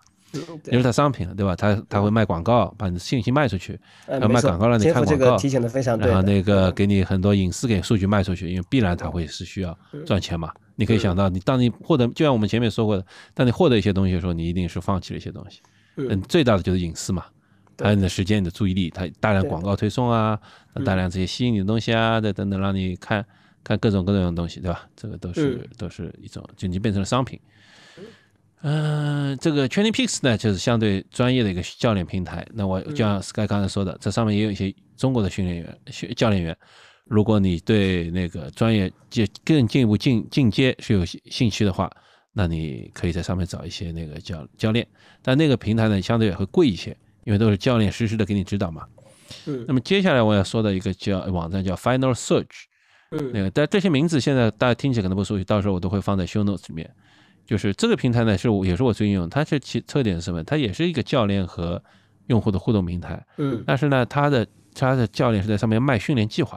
[0.66, 1.56] 你是他商品了，对吧？
[1.56, 3.76] 他他会卖广告，把你的信息卖出去，
[4.06, 6.06] 呃，要卖广告让你看广告，提醒的非常对。
[6.06, 9.76] 然后那个给你很多隐私给数据卖出去，因为必然他会是需要
[10.06, 10.52] 赚钱嘛。
[10.76, 15.60] 你可以想到，你当你获得，就像我们前面说过的，当你获得一些东西的时候，你一定是放弃了一些东西。
[15.96, 17.24] 嗯，最大的就是隐私嘛，
[17.78, 20.38] 还有你的时间、你的注意力，它大量广告推送啊，
[20.84, 23.24] 大量这些吸引你的东西啊，再等等，让你看
[23.62, 24.88] 看各种各样的东西，对吧？
[24.96, 27.38] 这个都是都是一种，就你变成了商品。
[28.62, 32.46] 嗯，这个 Training Peaks 呢，就是相对专业的一个教练平台。
[32.52, 36.56] 那我就像 Sky 刚才说的，这上面也有一些中国的训练员、训教练员。
[37.06, 41.90] 如果你对那个专业进更进一步进进阶是有兴趣的话，
[42.32, 44.86] 那你可以在上面找一些那个教教练。
[45.22, 48.86] 但那个平台呢，相对也会贵一些，因为都是教练实时的给你指导嘛。
[49.46, 49.64] 嗯。
[49.68, 52.64] 那么接下来我要说的一个叫网站叫 Final Search。
[53.10, 53.30] 嗯。
[53.32, 56.90] 那个但这些名字现在大家听起来可能不熟悉，到时候我都会放在 Show Notes 里面。
[57.46, 60.44] 就是这个平台呢，是我也是我最近用，它是其特点是什么？
[60.44, 61.82] 它也是一个教练和
[62.28, 66.56] 用户的互动平台，嗯，但是呢，它的它的教练是在上面卖训练计划，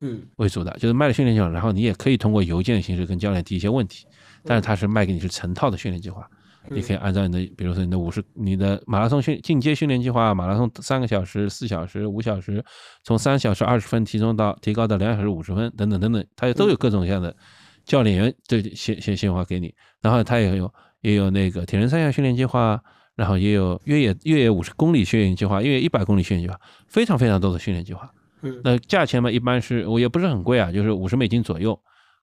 [0.00, 4.06] 嗯，为主的，就是卖了训练计划，然后你也可以通过邮件的形式跟教练提一些问题，
[4.44, 6.28] 但是它是卖给你是成套的训练计划，
[6.70, 12.64] 你可以按照你的，比如说你的五十，你的马拉松训进阶训练计划，马拉松三个小时、四小时、五小时，
[13.04, 17.34] 从三小时二十分提升到提高到两小时五十分，等等等等，它都有各种各样的。
[17.84, 22.80] 教练员这些些鲜花给你，然后它也有也有那个铁人三项训练计划，
[23.16, 28.08] 然后也有越野越野五十公里训练计划，越野一百公里训练计划，非常非常多的训练计划。
[28.42, 31.76] 嗯，那价钱嘛，一般是我也不是很贵啊，就是五十美金左右，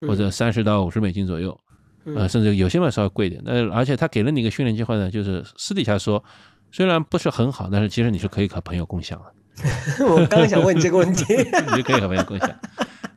[0.08, 1.60] 或者三十到五十美金左右，
[2.06, 3.42] 呃，甚至有些嘛稍微贵一点。
[3.46, 6.24] 那而且他给了你一个训练计划呢，就是私底下说，
[6.72, 10.06] 虽然不是很好，但是其实你是可以和朋友共享的。
[10.08, 12.50] 我刚想问你这个问题， 你就可以和朋友共享，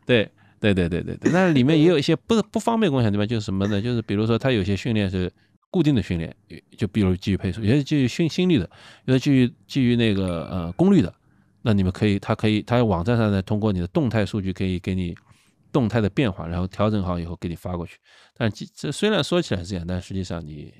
[0.07, 0.30] 对。
[0.62, 3.83] 对对对对对，那里面也有一些不不方便共享地方，就是什么呢？
[3.83, 5.28] 就是比如说，它有些训练是
[5.72, 6.33] 固定的训练，
[6.78, 8.70] 就比如基于配速，有些基于训心率的，
[9.07, 11.12] 有些基于基于那个呃功率的。
[11.62, 15.12] 那你们可以，它可以，它网站上呢，通过你的动态数据可以给你
[15.73, 17.99] 动态的变化，然后调整好以后给你发过去。
[18.37, 20.73] 但这虽然说起来是这样，但实际上你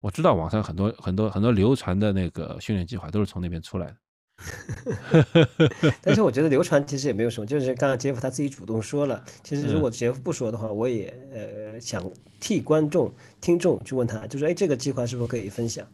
[0.00, 3.96] 我知道网上很多很多很多流传的那个训练计划都是从那边出来的。
[6.00, 12.08] 但是我觉得流传其实也没有什么，就是刚刚杰夫他自己主动说了，其实如果杰夫不说的话，我也呃想
[12.38, 15.84] 替观众听众去问他，就说哎这个计划是否可以分享？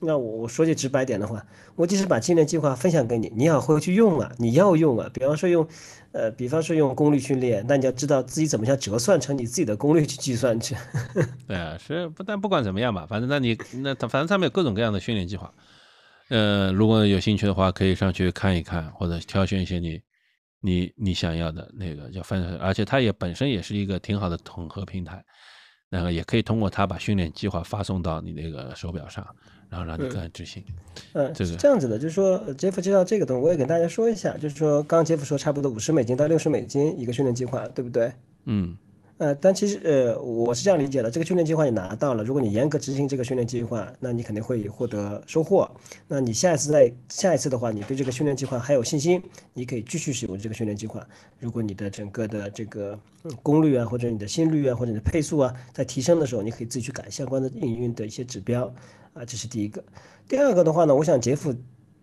[0.00, 5.08] 那我我说句直白点的话，我即使把训练计划分享给你，你要会去用啊，你要用啊。
[5.14, 5.64] 比方说用
[6.12, 10.76] 呃，比方说用功率训练，那你要知道自己怎么样折算成你自己的功率去计算去。
[11.48, 15.52] 对啊，是不但不管怎么样吧，反正那你那他反正他们有各种各样的训练计划。
[16.28, 20.00] 呃，如果有兴趣的话，可以上去看一看，或者挑选一些你
[20.60, 25.22] 你你想要的那个叫分，而且它也本身也是一个挺好的统合平台，
[25.90, 29.26] 然后也可以通过它把训练计划发送到你那个手表上，
[29.72, 30.62] 然后让你个人执行。
[31.14, 38.12] 嗯，这个这样子的，就是说杰夫介绍这个东西，我也给大家说一下，就是说刚杰夫说差不多五十美金到六十美金一个训练计划，对不对？
[38.44, 38.76] 嗯。
[39.22, 45.70] 呃，但其实呃，我是这样理解的，这个训练计划你拿到了，如果你严格执行这个训练计划，那你肯定会获得收获。
[46.08, 49.22] 那你下一次再下一次的话，你对这个训练计划还有信心，
[49.54, 51.06] 你可以继续使用这个训练计划。
[51.38, 52.98] 如果你的整个的这个
[53.44, 58.74] 功率啊，或者你的心率啊，或者你的配速啊，在提升的时候，你可以自己去改相关的应用的一些指标
[59.12, 59.84] 啊，这是第一个。
[60.26, 61.54] 第二个的话呢，我想杰夫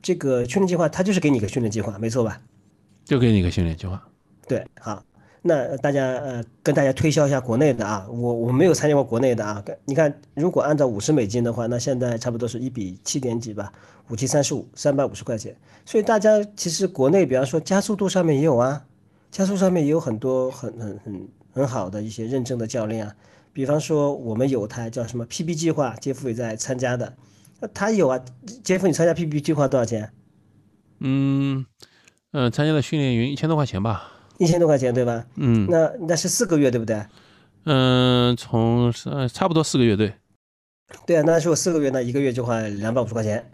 [0.02, 2.42] 这个训练计划，它就是给你一个训练计划，没错吧？
[3.04, 4.02] 就给你一个训练计划。
[4.48, 5.04] 对，好。
[5.50, 9.64] 那大家呃，跟大家推销一下国内的啊，我我没有参加过国内的啊。
[9.86, 13.74] 你看，如果按照五十美金的话，那现在差不多是一比七点几吧，
[14.10, 15.56] 五七三十五，三百五十块钱。
[15.86, 18.86] 所以大家其实国内，比方说加速度上面也有啊，
[19.32, 23.16] 加速上面也有很多很很很很好的一些认证的教练啊。
[23.52, 27.14] 比方说我们有台叫什么 PB 计划，杰夫也在参加的，
[27.74, 28.24] 他有啊。
[28.64, 30.12] 杰夫，你参加 PB 计划多少钱？
[31.00, 31.66] 嗯
[32.32, 34.12] 嗯，参加了训练营一千多块钱吧。
[34.40, 35.24] 一千多块钱对吧？
[35.36, 37.00] 嗯，那那是四个月对不对？
[37.66, 40.14] 嗯，从呃差不多四个月对。
[41.06, 43.52] 对啊，那是我四个月，那一个月就花两百五十块钱。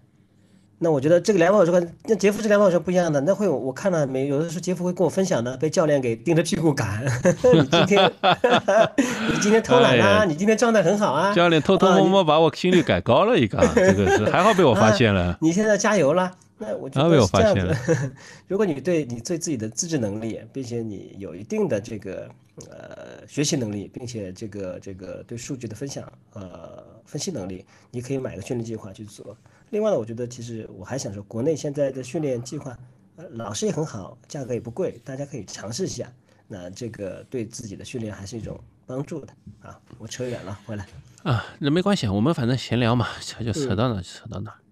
[0.77, 4.27] 那我觉得这个两百五十块，那杰夫这两百五十不一样的，那会我看了没？
[4.27, 7.03] 有的时候杰夫会跟我分享的，被教练给盯着屁股赶。
[7.53, 8.11] 你今天
[9.33, 10.23] 你今天偷懒啊？
[10.25, 11.33] 你今天状态很好啊？
[11.33, 15.38] 教练偷偷摸摸把我心率改高了一个，这个是还好被我发现了。
[15.41, 16.31] 你现在加油了。
[16.57, 18.11] 那我觉得是这样子。
[18.47, 22.29] 如果你对你对自己的自制能力，并且你有一定的这个
[22.69, 29.35] 呃学习能力，并且这个这个对数据的分享呃分析能力，你可以买个训练计划去做。
[29.71, 32.77] 另外呢，我觉得其实我还想说，国内现在的训练计划，
[33.17, 36.09] 呃，老师也很好，价格也不贵，大家可以尝试一下。
[36.47, 39.77] 那这个对自己的训练还是一种帮助的啊。
[39.97, 40.85] 我扯远了，回来
[41.23, 44.51] 啊，那没关系，我们反正闲聊嘛， 扯就扯到哪就扯到哪。
[44.51, 44.64] 就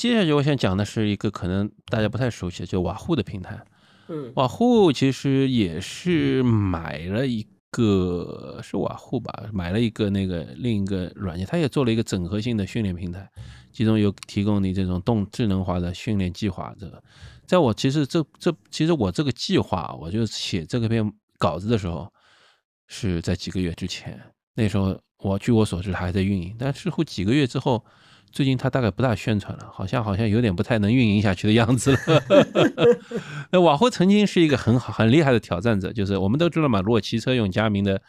[0.00, 3.62] 接下去我想讲的是一个可能大家不太熟悉的，就瓦户的平台。
[4.08, 13.30] 嗯，瓦户其实也是买了一个，是瓦户吧，买了一个那个另一个软件，它也做了一个整合性的训练平台，
[13.74, 16.74] 其中有提供你这种动智能化的训练计划。
[16.80, 17.02] 这个，
[17.46, 22.10] 在我其实这这其实我这个计划，我就写这个篇稿子的时候，
[22.86, 24.18] 是在几个月之前，
[24.54, 27.84] 那时候我据我所知还在运营，但似乎几个月之后。
[28.32, 31.98] 最近他大概不大宣传了，好像好像有点不太能运营下去的样子了。
[33.50, 38.00] 那瓦霍曾经是一个很好很厉害的挑战者，就是我们都知道嘛，如果骑车用佳明的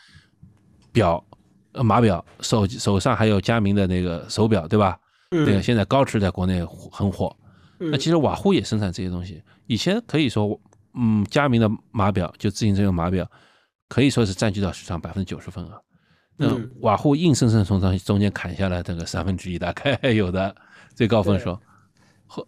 [0.91, 1.23] 表、
[1.71, 4.97] 呃码表，手手上还有佳明的那个手表，对吧？
[5.31, 7.35] 对，现在高驰在国内很火。
[7.79, 9.41] 那其实瓦户也生产这些东西。
[9.65, 10.59] 以前可以说，
[10.93, 13.25] 嗯，佳明的码表就自行车用码表，
[13.87, 15.81] 可以说是占据到市场百分之九十份额。
[16.41, 20.55] 嗯，瓦户硬生生从中中间砍下来这个三分之一，大概有的
[20.95, 21.55] 最高分数。
[22.25, 22.47] 后，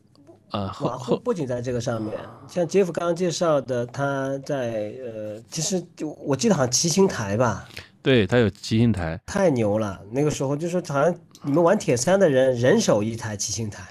[0.49, 2.11] 啊，瓦户不仅在这个上面，
[2.47, 7.67] 像杰夫刚刚介绍的，他在呃，其实就我记得好像七星台吧，
[8.01, 10.01] 对他有七星台，太牛了。
[10.11, 13.83] 那个时候就说好像你们玩铁三的人人手一台七星台，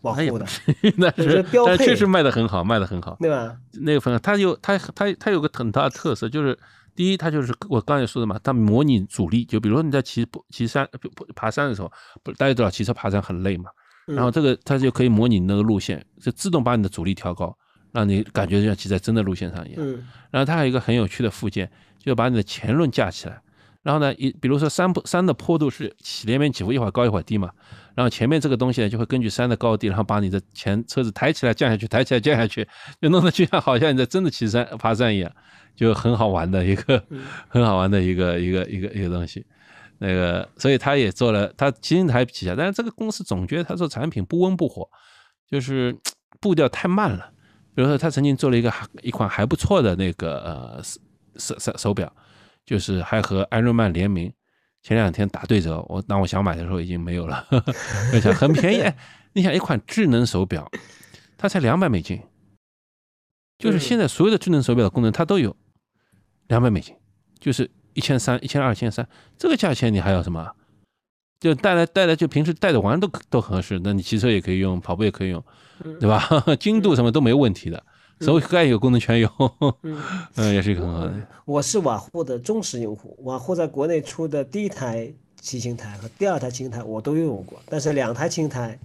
[0.00, 0.46] 瓦户的，
[0.96, 3.56] 那是标配，确实卖的很好，卖的很好，对吧？
[3.72, 6.58] 那个分，他有他他他有个很大的特色就是。
[6.94, 9.44] 第一，它就是我刚才说的嘛，它模拟阻力。
[9.44, 10.88] 就比如说你在骑骑山、
[11.34, 11.90] 爬山的时候，
[12.22, 13.70] 不大家知道骑车爬山很累嘛。
[14.06, 17.56] 然后这个它就可以模拟那个路线，就自动把你的阻力调高，
[17.92, 19.84] 让你感觉就像骑在真的路线上一样。
[20.30, 23.40] 然后它还有一个很有趣的附件，就把你的前轮架起来。
[23.82, 27.50] 然后呢，一比如说山坡山的坡度是起连绵起伏，一会儿高一会儿低嘛。
[27.94, 32.66] 然后前面这个东西呢，就会根据山的高低，然后把你的前车子抬起来、降下去、抬起来、降下去，
[33.00, 35.32] 就弄得就像好像你在真的骑山爬山一样。
[35.74, 37.02] 就很好玩的一个，
[37.48, 39.44] 很好玩的一个一个一个一个东西，
[39.98, 44.88] 那个，所以他也做了，他骑行台旗下，但是这个公司总觉得他做产品不温不火，
[45.48, 45.96] 就是
[46.40, 47.32] 步调太慢了。
[47.74, 50.82] 比如说，他曾经做了一个一款还不错的那个呃
[51.36, 52.12] 手手手表，
[52.66, 54.30] 就是还和艾瑞曼联名，
[54.82, 57.46] 前两天打对折，我当我想买的时候已经没有了，
[58.12, 58.92] 而且很便宜。
[59.32, 60.68] 你想一款智能手表，
[61.38, 62.20] 它才两百美金，
[63.60, 65.54] 就是现在所有的智能手表的功能它都有。
[66.48, 66.96] 两百美金，
[67.38, 69.06] 就是一千三、一千二、一千三，
[69.38, 70.50] 这个价钱你还要什么？
[71.38, 73.80] 就带来带来，就平时带着玩都都合适。
[73.84, 75.42] 那你骑车也可以用，跑步也可以用，
[76.00, 76.28] 对吧？
[76.58, 77.82] 精度什么都没问题的，
[78.20, 79.30] 所有该有功能全有。
[79.82, 81.14] 嗯，也是一个很好的。
[81.44, 88.78] 我是瓦户的忠实用户，瓦户在国内出的第一台骑行台和第二台骑行台我都拥有过，但是两台骑行台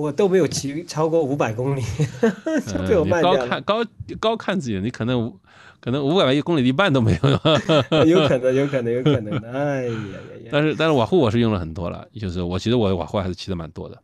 [0.00, 1.82] 我都没有骑超过五百公里，
[2.66, 3.38] 就被我卖掉了。
[3.40, 3.84] 高看高
[4.20, 5.32] 高看自己，你可能。
[5.80, 7.30] 可能五百一公里一半都没有，
[8.04, 9.32] 有可能，有可能，有可能。
[9.54, 10.48] 哎呀呀呀！
[10.50, 13.96] 但是，但是瓦户我是用了很多了，就是我其实我瓦户还是骑的蛮多的。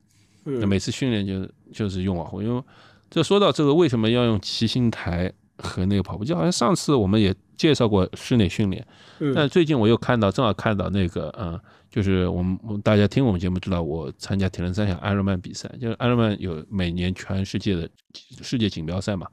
[0.44, 2.62] 嗯，每次训练就是就是用瓦户，因为
[3.10, 8.86] 就说到这个为什么要用骑行台和那个跑步机，好像上次我们也介绍过室内训练。
[9.20, 9.32] 嗯。
[9.34, 11.58] 但最近我又看到，正好看到那个，嗯，
[11.90, 17.88] 就是我们大家听我们节目知道，我参加铁人三项艾瑞曼比赛，就是艾瑞曼有每年全世界的
[18.42, 19.26] 世界锦标赛嘛。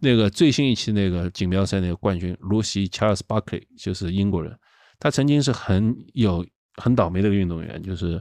[0.00, 4.54] 那个最新一期那个锦标赛那个冠军 Lucy Charles Buckley 就是英国人，
[4.98, 6.44] 他曾经是很有
[6.76, 8.20] 很倒霉的运动员，就是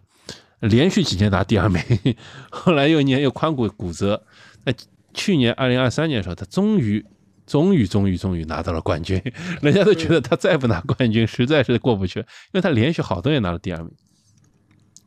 [0.61, 1.81] 连续几年拿第二名，
[2.51, 4.23] 后来又一年又髋骨骨折，
[4.63, 4.71] 那
[5.13, 7.03] 去年二零二三年的时候，他终于
[7.46, 9.22] 终于终于终于拿到了冠军，
[9.62, 13.91] 人家都觉得他再不拿冠军实在是过不去，因为他连续好多年拿了第二名，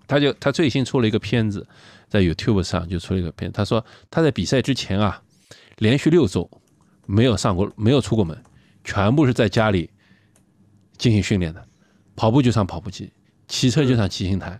[0.06, 1.66] 他就他最新出了一个片子，
[2.08, 5.22] 在 YouTube 上就出了一个片，他说他在比赛之前啊。
[5.78, 6.50] 连续六周
[7.04, 8.34] 没有上过，没有出过门，
[8.82, 9.90] 全部是在家里
[10.96, 11.62] 进行训练的。
[12.14, 13.12] 跑步就上跑步机，
[13.46, 14.58] 骑车就上骑行台，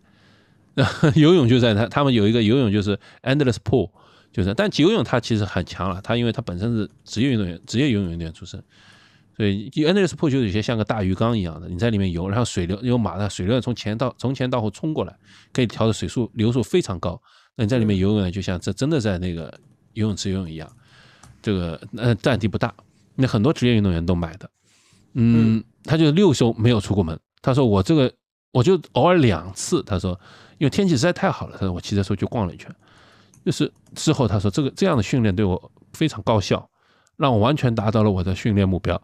[1.17, 3.91] 游泳就在他他们有一个游泳就是 endless pool，
[4.37, 4.53] 就是。
[4.53, 8.63] 但游泳他其实很强了，他因为他本身是职业运动员，职业游泳运动员出身，
[9.37, 15.17] 所以 endless pool 就有些像个大鱼缸一样的，你在里面游，然后水流有马的水流从前到从前到后冲过来，
[15.53, 17.21] 可以调的水速流速非常高。
[17.55, 19.53] 那你在里面游泳呢，就像这真的在那个
[19.95, 20.71] 游泳池游泳一样。
[21.43, 22.75] 这个呃占地不大，
[23.15, 24.51] 那很多职业运动员都买的，
[25.13, 27.17] 嗯，他就六周没有出过门。
[27.41, 28.13] 他说我这个
[28.51, 30.19] 我就偶尔两次，他说
[30.59, 32.75] 因为天气实在太好了，他说我骑着车去逛了一圈，
[33.47, 36.69] 就是之后他说这个这样的训练对我非常高效，
[37.17, 39.01] 让我完全达到了我的训练目标。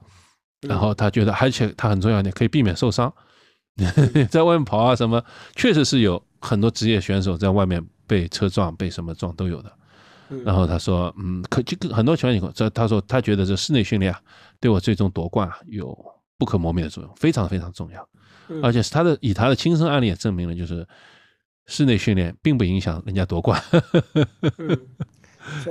[0.62, 3.12] 然后他觉得而且他很重要一点可以避免受伤，
[4.28, 5.24] 在外面跑啊什么，
[5.54, 9.72] 确实是有很多职业选手在外面被车撞被什么撞都有的。
[10.44, 14.20] 然后他说，嗯，可就很多情况，这他说他觉得这室内训练啊，
[14.58, 15.96] 对我最终夺冠啊有
[16.36, 18.08] 不可磨灭的作用，非常非常重要。
[18.62, 20.86] 而且是他的以他的亲身案例也证明了，就是
[21.72, 23.58] 室内训练并不影响人家夺冠。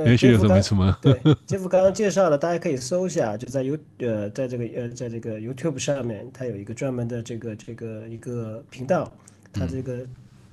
[0.04, 0.92] 连续有这么出门？
[1.00, 1.14] 对，
[1.46, 9.14] 杰夫刚刚介绍了，大家可以搜一下，就在 You 呃，在这个呃，在这个 YouTube 上面，它有一个专门的这个这个一个频道，
[9.54, 10.04] 它这个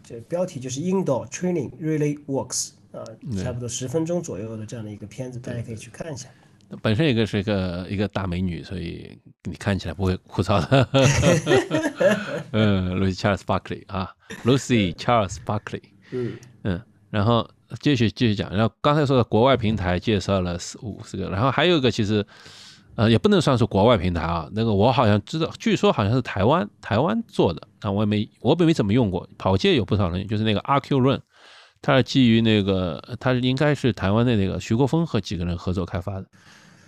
[0.04, 3.02] 这标题就是 Indoor Training Really Works 啊，
[3.42, 6.28] 差不多十分钟左右的这样的一个片子，大家可以去看一下。
[6.82, 9.18] 本身一个是一个一个大美女，所以
[9.48, 10.88] 你看起来不会枯燥的。
[12.52, 14.10] 嗯，Lucy Charles Barkley 啊
[14.44, 15.82] ，Lucy Charles Barkley。
[16.10, 16.80] 嗯嗯，
[17.10, 17.48] 然后
[17.80, 22.24] 继续继续讲，然后刚才说的国外平台介绍了四五十个，然后还有一个其实
[22.94, 29.28] 呃也不能算是国外平台啊，那个我好像知道，据说好像是台湾台湾做的，但我也没我也没怎么用过。
[29.36, 31.20] 跑界有不少人，就是那个 RQ Run，
[31.82, 36.26] 它是基于那个它应该是台湾的那个徐国峰和几个人合作开发的。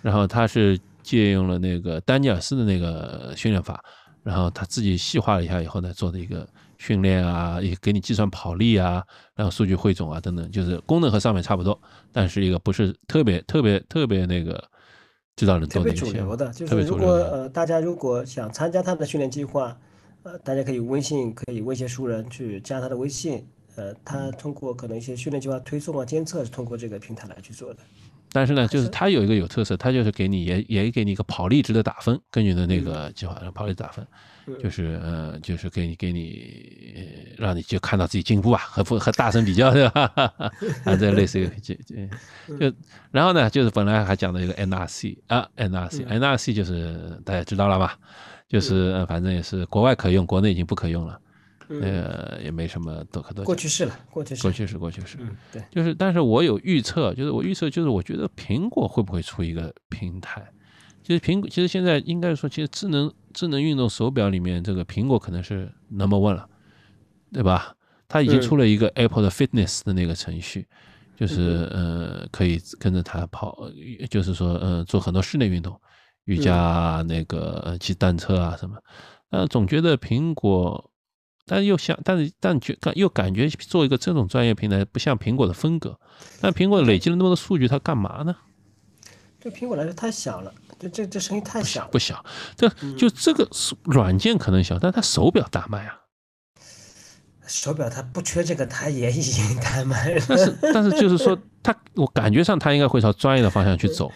[0.01, 3.83] 然后他是借用了那个丹尼尔斯的那个训练法，
[4.23, 6.47] 然后他自己细化了一下以后呢，做的一个
[6.77, 9.03] 训练啊，也给你计算跑力啊，
[9.35, 11.79] 然后数据汇总啊等等，就是功能和上面差不多，
[12.11, 14.63] 但是一个不是特别特别特别那个
[15.35, 15.89] 知道人做的。
[15.91, 19.77] 特别主流的，就是如果呃大家如果想参加他的训练计划，
[20.23, 27.79] 呃大家可以微信可以威胁熟人去加他的微信，呃他通过可能一些训练计划推送啊监测是通过这个平台来去做的。
[28.33, 34.05] 但是呢，就是它有一个有特色，它就是给你也也给你一个跑力值的打分，根据的那个计划跑力打分，
[34.61, 40.11] 就是呃就是给你给你让你就看到自己进步啊，和和大神比较对吧？
[40.85, 41.95] 啊，这类似于就就
[42.57, 42.75] 就
[43.11, 47.97] 然后呢，就是本来还讲的一个 NRC 啊，NRC，NRC 就是大家知道了吧？
[48.47, 51.19] 就是反正也是国外可用，国内已经不可用了。
[51.79, 53.45] 呃，也没什么多可多。
[53.45, 55.17] 过去式了，过去式，过去式，过去式。
[55.21, 60.45] 嗯，对，就是，但是我有预测，就是我预测，就是我觉得苹果会不会出一个平台？
[61.03, 66.47] 其实苹果，其实现在应该说，其实智能智能运动手表里面，这个苹果可能是 number one 了，
[67.31, 67.75] 对吧？
[68.07, 70.67] 它已经出了一个 Apple 的 Fitness 的那个程序，
[71.15, 73.69] 就是呃，可以跟着它跑，
[74.09, 75.79] 就是说，呃，做很多室内运动，
[76.25, 78.77] 瑜伽，那个骑单车啊什么。
[79.29, 80.90] 呃，总觉得苹果。
[81.51, 85.99] 但是又像，但是但觉感又感觉做一个这种专业平台不像苹果的风格。
[86.39, 88.33] 但苹果累积了那么多数据，它干嘛呢？
[89.37, 91.89] 对苹果来说太小了，这这这声音太小。
[91.89, 92.23] 不小，
[92.55, 93.45] 这就这个
[93.83, 95.97] 软件可能小，但它手表大卖啊。
[97.45, 100.21] 手表它不缺这个，它也已经大卖了。
[100.29, 104.09] 但是但是就是说，它我感觉上它应该会朝专业的方向去走，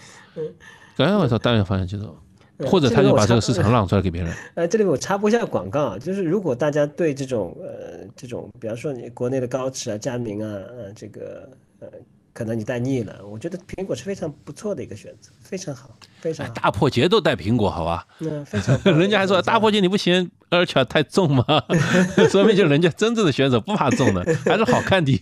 [0.95, 2.17] 感觉会朝专业方向去走。
[2.65, 4.33] 或者他就把这个市场 让出来给别人。
[4.55, 11.49] 呃，这里我插播一下广告啊，就是如果大家对这种呃这种，比方说你国内的高驰啊、佳明啊，呃这个
[11.79, 11.87] 呃。
[12.35, 18.05] 可能你带腻了，我觉得苹果是非常不错的一个选择，非常好，非常好大破节都带苹果，好吧？
[18.19, 18.77] 嗯，非常。
[18.99, 21.45] 人家还说大破节你不嫌而且太重吗？
[22.29, 25.17] 说明就人家真正的选手不怕重的，还是好看的。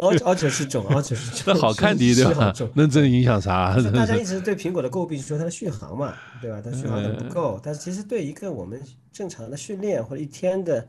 [0.00, 1.42] 而而且是重，而且是重。
[1.52, 2.54] 那好看的对吧？
[2.72, 3.76] 那这影响啥？
[3.94, 6.62] 大家一直对苹果的诟病是说它的续航嘛，对吧？
[6.64, 8.80] 它续航不够，但是其实对一个我们
[9.12, 10.88] 正常的训练或者一天的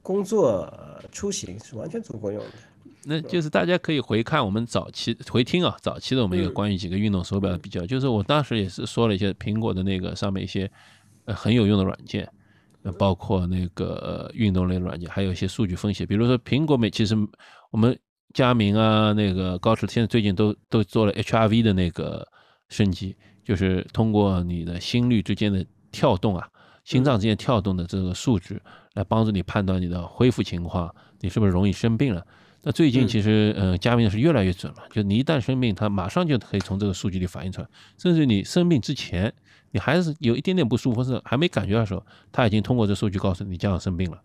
[0.00, 0.72] 工作
[1.12, 2.52] 出行是完全足够用的。
[3.04, 10.70] 那就是大家可以回看我们早期回听啊，早期的我们一个关于几个运动手表的比较，就是我当时也是说了一些苹果的那个上面一些
[11.24, 12.28] 呃很有用的软件，
[12.98, 17.14] 包括那个运动类软件，还有一些数据分析，比如说苹果每其实
[17.70, 17.98] 我们
[18.34, 22.26] 佳明啊那个高驰现在最近都都做了 HRV 的那个
[22.68, 26.46] 升级，就是通过你的心率之间的跳动啊，
[26.84, 28.60] 心脏之间跳动的这个数值
[28.94, 32.26] 来帮助你判断你的恢复情况，你是不是容易生病了。
[32.62, 34.82] 那最近其实，呃，加密是越来越准了。
[34.90, 37.68] 就你一旦生病，它马上就可以从这个数据里反映出来。
[37.96, 39.32] 甚至你生病之前，
[39.70, 44.20] 你还是有一点点不舒服，是还没感觉的时候，它已经通过这数据告诉你将要生病了。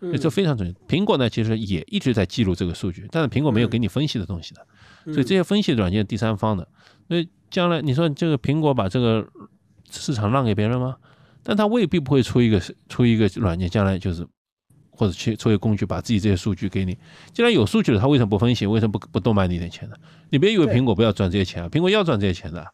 [0.00, 0.74] 所以这非常准。
[0.88, 4.66] 苹果呢，其实也一直在记录这个数据，但是苹果没有给你分析的东西的。
[5.04, 6.68] 所以这些分析软件第三方的。
[7.08, 9.26] 所以将来你说这个苹果把这个
[9.90, 10.96] 市场让给别人吗？
[11.44, 14.26] 但它未必不会出一个出一个软件，将来就是。
[14.96, 16.96] 或者去作为工具，把自己这些数据给你。
[17.32, 18.66] 既然有数据了，他为什么不分析？
[18.66, 19.96] 为什么不不多卖你一点钱呢？
[20.30, 22.66] 你别以为苹果不要赚这些钱啊，苹果要赚这些钱的。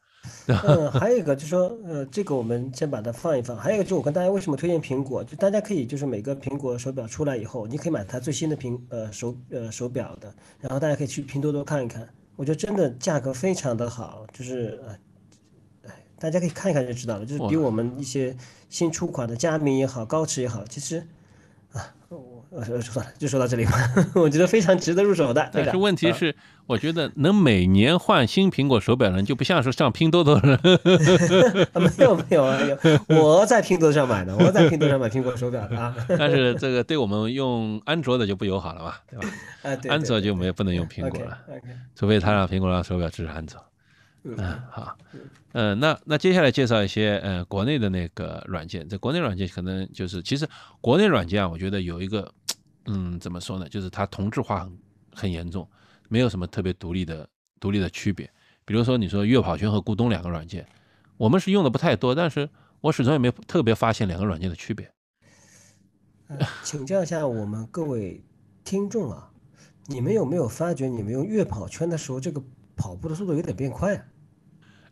[0.46, 3.56] 嗯， 还有一个就是说，呃，这个我们先把它放一放。
[3.56, 5.22] 还有一个，就我跟大家为什么推荐苹果？
[5.24, 12.08] 就大家可以就是每个苹果手表出来以后，你可以买它最新的苹呃手呃手表的，然后大家可以去拼多多看一看。
[12.36, 18.36] 我觉得真的价格非常的好，就是呃，大家可以看一看就知道了，就是比我们一些
[18.68, 21.04] 新出款的佳明也好，高驰也好，其实。
[22.54, 23.72] 呃，算了，就说到这里吧。
[24.14, 25.48] 我觉得非常值得入手的。
[25.52, 26.34] 但是问题是，
[26.66, 30.60] 我觉得能每年换新苹果手表的人，就不像是上拼多多的人。
[31.98, 32.58] 没有没有啊，
[33.08, 35.94] 有我在拼多多上买的，我在拼多多上买苹果手表的啊。
[36.18, 39.28] 但是这个对我们用安卓的就不友好了嘛，对吧？
[39.62, 39.90] 啊，对。
[39.90, 41.38] 安卓就没不能用苹果了，
[41.96, 43.58] 除非他让苹果让手表支持安卓。
[44.24, 44.36] 嗯，
[44.70, 44.96] 好。
[45.54, 50.48] 嗯，那那接下来介绍一些呃国内的那个软件，在国内软件可能就是其实
[50.80, 52.32] 国内软件啊，我觉得有一个
[52.86, 54.78] 嗯怎么说呢，就是它同质化很
[55.14, 55.68] 很严重，
[56.08, 57.28] 没有什么特别独立的
[57.60, 58.30] 独立的区别。
[58.64, 60.66] 比如说你说悦跑圈和咕咚两个软件，
[61.16, 62.48] 我们是用的不太多，但是
[62.80, 64.92] 我始终也没特别发现两个软件的区别。
[66.62, 68.24] 请教一下我们各位
[68.64, 69.30] 听众啊，
[69.86, 72.42] 你们有没有发觉你们用悦跑圈的时候，这个
[72.74, 74.04] 跑步的速度有点变快啊？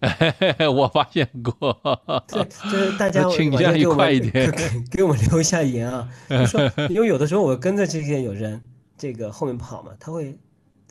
[0.75, 1.79] 我发现过，
[2.27, 4.51] 对，就是大家倾向于快一点，
[4.91, 6.09] 给我们留下言啊。
[6.29, 8.63] 就说，因为有的时候我跟着这些有人
[8.97, 10.39] 这个后面跑嘛，他会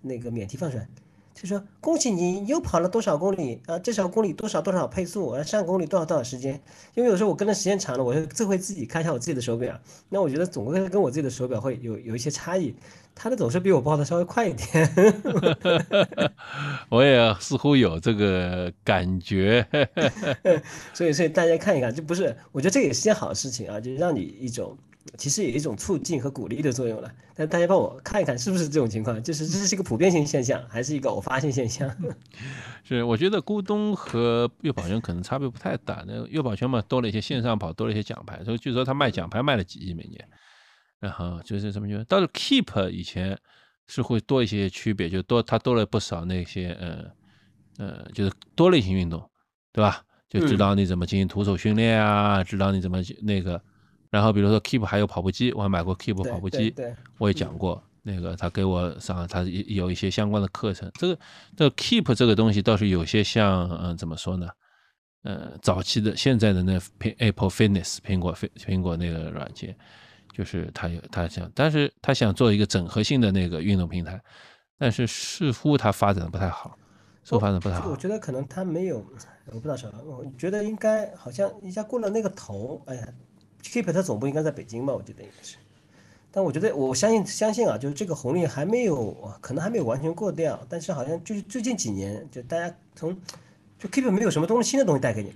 [0.03, 0.87] 那个免提放出来，
[1.41, 6.61] 就说恭喜你又跑了多少公里啊，多少公里多少多少配速，啊，上公里多少多少时间。
[6.95, 9.79] 因为有时候我跟的时间长了，我就最会自己看一下我自己的手表，
[10.09, 12.75] 那我觉得总归跟我自己的手表会有有一些差异。
[13.15, 14.93] 他的总是比我报的稍微快一点，
[16.89, 19.65] 我也似乎有这个感觉，
[20.93, 24.77] 所以所以大家看一看，就不是，我觉得这也是件好事情啊，就让你一种
[25.17, 27.11] 其实有一种促进和鼓励的作用了。
[27.33, 31.89] 但大家帮我看一看是不是这种情况，就是这是一个普遍性现象，还是一个偶发性现象？
[32.83, 40.27] 是，我觉得咕咚和悦跑圈可能差别不太大，那悦跑圈嘛多了一些线上跑，多了一些奖牌，所以据说他卖奖牌卖了几亿每年。
[40.99, 43.37] 然后就是什么就，倒是 Keep 以前
[43.87, 47.05] 是会多一些区别，就多它多了不少那些，呃
[47.77, 49.29] 呃，就是多类型运动，
[49.71, 50.03] 对吧？
[50.27, 53.61] 就知道你怎么进行徒手训练啊，知道你怎么那个。
[54.09, 56.73] 然后比如说 Keep 还有跑步机，我还买过 Keep 跑步机，
[57.17, 60.91] 我也讲过那个，他给我上，他有一些相关的课程。
[60.95, 61.19] 这个
[61.55, 64.47] 这个 Keep 这个东西倒是有些像，嗯，怎么说呢？
[65.23, 69.75] 呃，早期的现在的那苹 Apple Fitness 苹果苹苹果那个软件。
[70.31, 74.21] 就是他有他想，但是他想做一个整合性的那个运动平台，
[74.77, 76.77] 但是似乎他发展的不太好，
[77.25, 77.89] 似乎发展不太好。
[77.89, 79.05] 我觉得可能他没有，
[79.47, 83.07] 我不知道什么，我觉得应该好像一下过了那个头，哎呀
[83.63, 85.57] ，Keep 它总部应该在北京吧，我觉得应该是。
[86.31, 93.15] 但我觉得我相信相信啊，就是这个红利还没有，可能还没有完全过掉，但是好像就是最近几年，就大家从
[93.77, 95.35] 就 Keep 没有什么东西新的东西带给你了，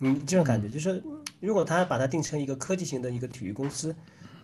[0.00, 1.02] 嗯，这种感觉就是
[1.40, 3.94] 如果他把它定成一个科技型的一个体育公司。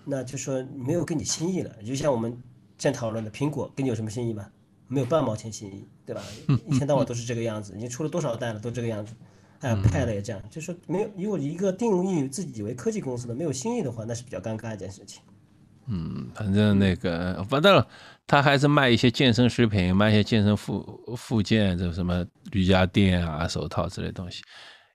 [0.07, 2.30] 那就说没有给你新意了，就像我们
[2.76, 4.46] 现在讨论的苹果，给你有什么新意吗？
[4.86, 6.22] 没有半毛钱新意，对吧？
[6.68, 9.14] 一天到晚都是这个样子，已经出了多少代了，都这个样子。
[9.65, 15.23] 哎，Pad 也这样，就是没有，如果一个定义自己为科技公司的没有新意的话，那是比较尴尬一件事情。
[15.87, 17.83] 嗯，反正那个，反正
[18.27, 24.43] 他还是卖一些健身食品，卖一些健身附附件，这什么瑜伽垫啊、手套之类东西。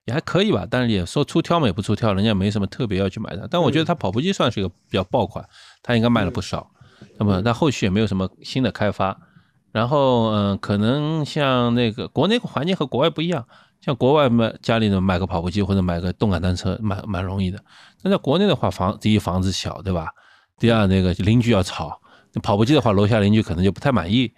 [0.06, 3.48] 也还可以吧，但是也说出挑嘛，也不出挑，人家没什么特别要去买的。
[3.50, 5.48] 但我觉得他跑步机算是一个比较爆款，
[5.84, 6.72] 他应该卖了不少。
[7.20, 9.20] 那么他后续也没有什么新的开发。
[9.72, 13.48] 然后嗯，可能像那个国内环境和国外不一样，
[13.82, 17.64] 像国外买家里呢买个跑步机或者买个动感单车蛮蛮容易的。
[18.04, 20.10] 那在国内的话，房第一房子小，对吧？
[20.58, 22.02] 第二那个邻居要吵，
[22.34, 24.34] 那跑步机的话，楼下邻居可能就不太满意。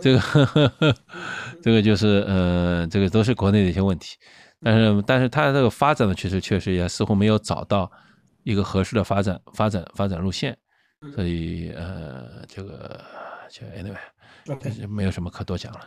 [0.00, 0.72] 这个呵呵
[1.62, 4.16] 这个就是呃，这个都是国内的一些问题。
[4.64, 7.90] 但是，但是它这个发展的，确实确实也似乎没有找到
[8.44, 10.56] 一个合适的发展发展发展路线，
[11.14, 13.00] 所以呃，这个
[13.50, 15.80] 就 anyway，没有什么可多讲了。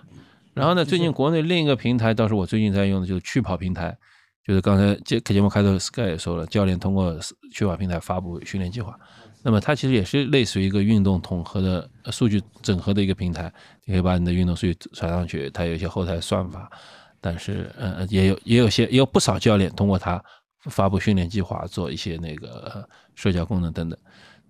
[0.56, 3.95] 然后呢，最近国内另一个平台倒是我最近在用的，就是趣跑平台，
[4.43, 7.16] 就是刚才节节目开头 Sky 也说了，教练通过
[7.51, 8.97] 趣跑平台发布训练计划，
[9.43, 13.53] 那么它其实也是类似于一个运动统合的数据整合的一个平台，
[13.84, 16.72] 你可以把你的运动数据传上去，它有一些后台算法。
[17.20, 20.24] 但是，呃，也有也有些也有不少教练通过它
[20.70, 23.99] 发布训练计划，做一些那个社交功能等等。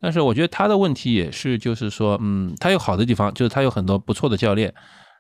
[0.02, 4.74] 但是我觉得它的问题也是，就是说，嗯，它有好的地方，就是它有很多不错的教练，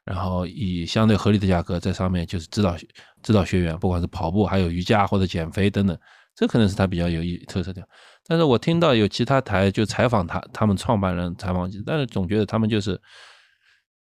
[0.05, 2.77] 然后以相对合理的价格在上面就是指导
[3.23, 5.97] 指导学员，不管是跑步，还有瑜伽或者减肥等等，
[6.35, 7.81] 这可能是他比较有意特色的。
[8.27, 13.01] 但是我听到有其他台就采访他，他们创办人采访，但是总觉得他们就是，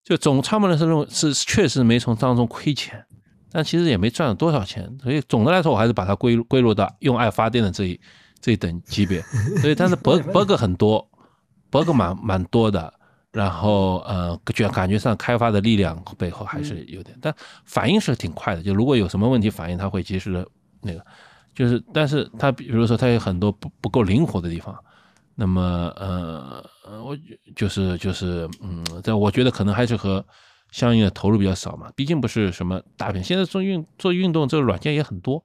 [0.04, 3.04] 就总创办人是认为是确实没从当中亏钱。
[3.54, 8.00] 但其实也没赚了多少钱，所以总的来说，我还是把它归归入到用爱发电的这一
[8.40, 9.20] 这一等级别。
[9.60, 11.06] 所以，但是 bug bug 很多
[11.70, 12.92] ，bug 蛮蛮多的。
[13.32, 18.62] 然后，呃，觉感觉上开发的力量背后还是有点，但反应是挺快的。
[18.62, 20.46] 就如果有什么问题反应，它会及时的
[20.82, 21.02] 那个。
[21.54, 24.74] 就是，但是它比如说它有很多不不够灵活的地方，
[25.34, 27.16] 那么呃呃，我
[27.54, 30.24] 就是就是嗯，在我觉得可能还是和
[30.70, 33.22] 相应的投入比较少嘛，毕竟不是什么大片。
[33.22, 35.44] 现在做运做运动，这个软件也很多，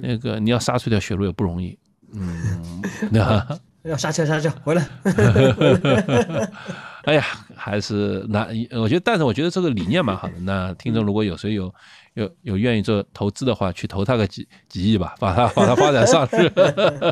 [0.00, 1.76] 那个你要杀出条血路也不容易。
[2.12, 3.44] 嗯， 那
[3.82, 4.88] 要刹车刹车回来。
[7.04, 7.24] 哎呀，
[7.56, 10.34] 还是那我觉得，但是我觉得这个理念蛮好的。
[10.40, 11.72] 那听众如果有谁有。
[12.14, 16.52] 有有愿意做投资的话，去投他个几几亿吧，把它把它发展上市。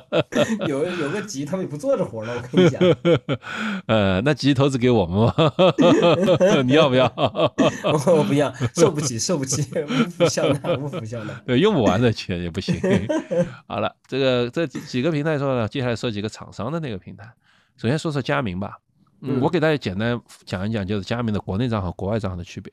[0.69, 2.35] 有有个几亿，他们也不做这活了。
[2.37, 2.79] 我跟你讲，
[3.89, 5.35] 呃，那几亿投资给我们吗？
[6.67, 7.11] 你要不要？
[7.17, 11.33] 我我不要，受不起，受不起，无福消纳，无福消纳。
[11.47, 12.79] 对，用不完的钱也不行。
[13.67, 17.25] 好了，这个这几个平台说了，接下来说几个厂商的那个平台。
[17.79, 18.77] 首先说说佳明吧，
[19.41, 22.73] 我给大家简单讲一讲，就是佳明的国内账号、国外账号的区别。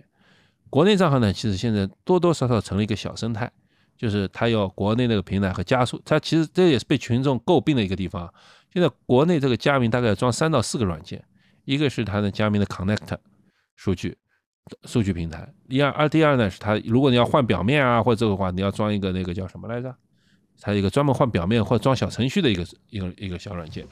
[0.70, 3.52] 国内账号呢，其实现在多多少少成了一个小生态，
[3.98, 8.34] 就是它有国内那个平台和加速，它其实这也是被群众诟病的一个地方。
[8.74, 11.24] 现在国内这个佳明大概要装三到四个软件，
[11.66, 13.18] 一个是它的佳明的 Connect
[13.76, 14.18] 数据
[14.84, 19.96] 数据平台，第二二第二呢是它如果你要换表面啊或者这个话，你要装一个那个叫什么来着？
[20.60, 23.88] 它一个专门换表面或者装小程序的一个一个一个小软件，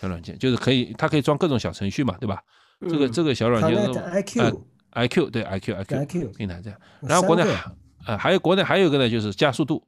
[0.00, 2.40] 小软件就是可以它可以装各种小程序嘛，对吧？
[2.88, 3.76] 这个这个小软件。
[4.92, 7.44] I Q 对 I Q I Q 平台这样，然后国内
[8.04, 9.80] 啊还有国内还有一个呢，就是加速度，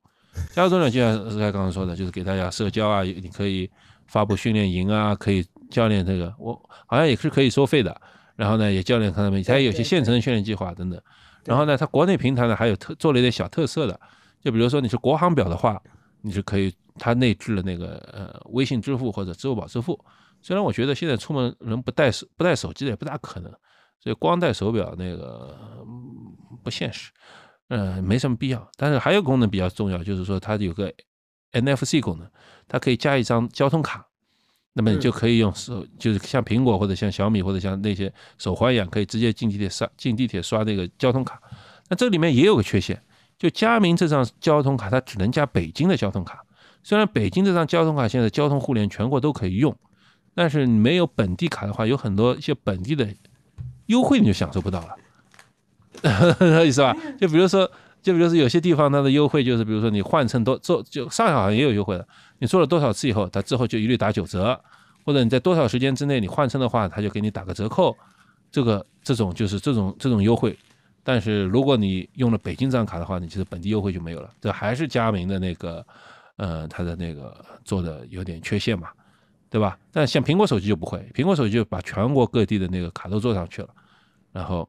[0.53, 3.69] 加速度呢就像是刚刚说的，就是给大家社交啊，你可以
[4.07, 6.53] 发布训练营啊，可以教练这个，我
[6.87, 8.01] 好像也是可以收费的。
[8.37, 11.01] 然后呢，也教练看到没，它也有些现成的训练计划等等。
[11.45, 13.99] 然后呢，它国内平台呢还有特做了一点小特色的，
[14.41, 15.81] 就比如说你是国行表的话，
[16.21, 19.99] 你是可以它内置了那个呃微信支付或者支付宝支付。
[20.41, 23.53] 虽然我觉得现在出门人不带手不带手机的也不大可能。
[24.01, 25.57] 所以光带手表那个
[26.65, 27.13] 不现实，
[27.69, 28.69] 嗯，没什么必要。
[28.77, 30.93] 但是还有功能比较重要，就是说它有个
[31.53, 32.29] NFC 功能，
[32.67, 34.05] 它可以加一张交通卡，
[34.73, 41.41] 那么你就可以用手，就是像苹果或者像小米或者像那些手环一样，可以直接进地铁刷进地铁刷那个交通卡。
[41.89, 43.01] 那这里面也有个缺陷，
[43.39, 46.45] 就佳明这张交通卡它只能加北京的交通卡。
[46.83, 49.75] 虽然北京这张交通卡现在交通互联全国都可以用，
[50.35, 53.09] 但是你没有本地卡的话，有很多一些本地的。
[53.87, 54.81] 优惠你就享受不到
[56.03, 56.97] 了， 意思吧？
[57.21, 57.71] 就比如说，
[58.01, 62.09] 就比如说有些地方它的优惠就是，比如说你换乘多做，就上海好像也有优惠的。
[62.39, 64.59] 你做了多少次以后，它之后就一律打九折，
[65.05, 67.95] 或者你在多少时间之内你换乘的话，它就给你打个折扣。
[68.51, 70.57] 这个这种就是这种这种优惠。
[71.03, 74.31] 但是如果你用了北京这张卡的话，你其实本地优惠就没有了。
[74.41, 75.85] 这还是佳明的那个，
[76.37, 78.89] 呃，它的那个做的有点缺陷嘛。
[79.53, 79.79] 对吧？
[79.93, 83.69] 但像苹果手机就不会，苹果手机就把全国各地的那个卡都做上去了，
[84.33, 84.67] 然后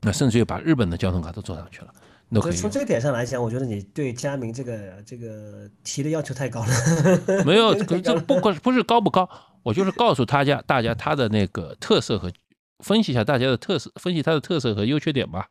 [0.00, 1.94] 那甚至于把日本的交通卡都做上去了，
[2.28, 2.52] 那可以。
[2.52, 6.66] 从这个点上来讲，我觉得你对佳明这个这个提的要求太高了。
[7.46, 7.72] 没有，
[8.02, 9.30] 这不管不是高不高，
[9.62, 12.28] 我就是告诉大家，大家它的那个特色和
[12.80, 15.46] 分析一下大家的特色，分析它的特色和优缺点吧，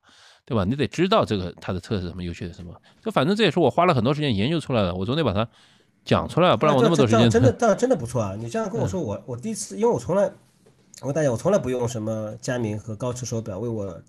[0.49, 0.65] 对吧？
[0.65, 2.73] 你得知道这个它的特色什么，优缺点什么。
[3.01, 5.47] 就反正这也是我花了很多时间研究出来的，我总得把它。
[6.05, 8.33] 讲出来，不然我那么多时间真的，但真的不错啊！
[8.39, 10.23] 你这样跟我说，我我第一次，因为我从来，
[11.01, 14.01] 我跟大家，我从来不用什么佳明和高驰手表为我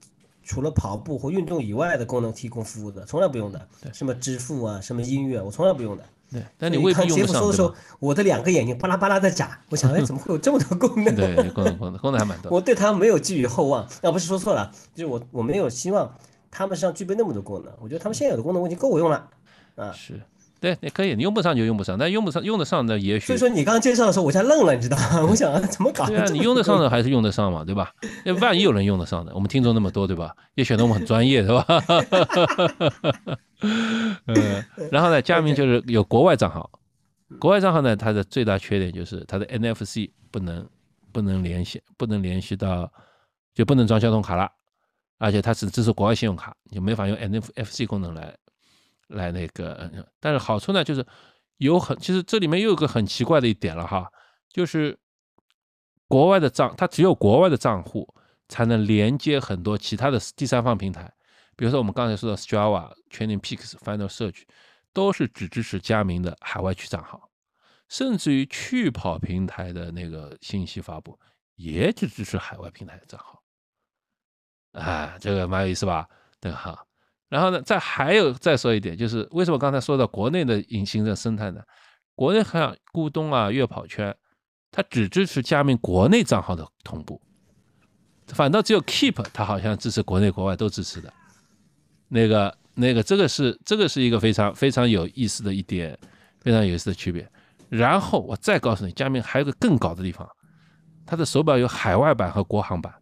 [0.42, 3.60] 除了跑步或运动以外的功能提供服务的，从来不用的。
[3.92, 6.04] 什么支付啊，什么音乐，我从来不用的。
[6.30, 7.46] 对，但你未必用不上。
[7.46, 11.14] 的时候，我的两个眼睛巴拉巴拉在眨，我想，哎， 怎么会有这么多功能？
[11.14, 12.50] 对，功能 功能功能还蛮多。
[12.52, 16.10] 我对它没有寄予厚望，啊，不是说错了，就是我我没有希望
[16.50, 17.72] 他们身上具备那么多功能。
[17.80, 19.28] 我觉得他们现有的功能我已经够我用了，
[19.76, 19.92] 啊。
[19.92, 20.20] 是。
[20.60, 23.28] 对，你可以，你用不上就用不上，但用不上用得上的也许。
[23.28, 25.24] 所以说你刚刚介绍的时候，我才愣了，你知道吗？
[25.30, 26.04] 我想怎么搞？
[26.06, 27.90] 对啊，你用得上的还是用得上嘛，对吧？
[28.26, 30.36] 那万一有人用得上的，我们听众那么多，对吧？
[30.56, 31.64] 也显得我们很专业，是吧？
[34.26, 36.70] 嗯，然后呢，佳明就是有国外账号，
[37.38, 40.68] 国外账号呢，它的最大缺点就是它的 NFC 不能
[41.10, 42.92] 不能联系，不能联系到，
[43.54, 44.50] 就不能装交通卡了，
[45.20, 48.36] 而且它只支持国外信用卡，就没法用 NFC 功能来。
[49.12, 49.90] 来那个，
[50.20, 51.04] 但是好处呢，就是
[51.56, 54.08] 有很，其实这里面又有个很奇怪的一点了哈，
[54.52, 54.96] 就是
[56.06, 58.06] 国外的账，它只有国外的账户
[58.46, 61.12] 才能连接很多其他的第三方平台，
[61.56, 64.42] 比如说我们刚才说的 Strava、Training Peaks、Final Search，
[64.92, 67.28] 都是只支持佳明的海外区账号，
[67.88, 71.18] 甚至于趣跑平台的那个信息发布
[71.56, 73.39] 也只支持海外平台的账号，
[74.72, 76.06] 啊，这个蛮有意思吧？
[76.40, 76.78] 对哈。
[77.28, 81.62] 然后呢，再还有再说一点，就是为什么刚才说到国内的隐形的生态呢？
[82.16, 84.14] 国内像咕咚啊、悦跑圈，
[84.70, 87.20] 它只支持加密国内账号的同步，
[88.26, 91.12] 反倒只有 Keep 它好像支持国内国外都支持的。
[92.08, 95.96] 那个那个，这个是这个是一个非常非常有意思的一点，
[96.40, 97.30] 非常有意思的区别。
[97.68, 100.28] 然后我再告诉你，佳明还有个更搞的地方，
[101.06, 102.92] 它的手表有海外版和国行版，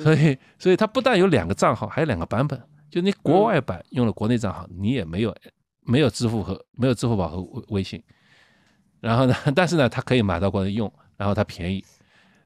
[0.00, 2.60] 所以所以它不但有两个账号，还有两个版本。
[2.90, 5.34] 就你国外版用了国内账号，你也没有
[5.80, 8.02] 没有支付和没有支付宝和微微信。
[9.00, 11.84] 然后呢，但是呢，它可以买到国内用，然后它便宜。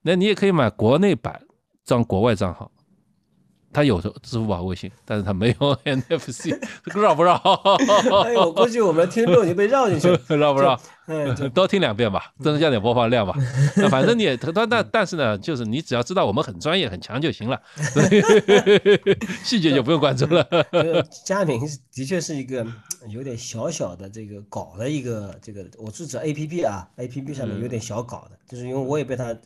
[0.02, 1.40] 那你也可以买国内版
[1.84, 2.70] 装国外账号。
[3.76, 6.58] 他有支付宝、微信，但是他没有 NFC，
[6.94, 7.34] 绕不绕？
[8.24, 10.80] 哎呦，我估计我们听众已经被绕进去了， 绕不绕？
[11.08, 13.34] 嗯，多听两遍吧，增加点播放量吧。
[13.90, 17.60] 反正你也，但但但是呢，就是你只要知道我们很专业、很强就行了，
[19.44, 20.42] 细节就不用关注了。
[21.22, 21.60] 佳明
[21.92, 22.66] 的确是一个
[23.10, 29.36] 有点小小的这个搞的一个这个，我是指 APP 啊，APP 上面有点小搞的，就是因为我也被他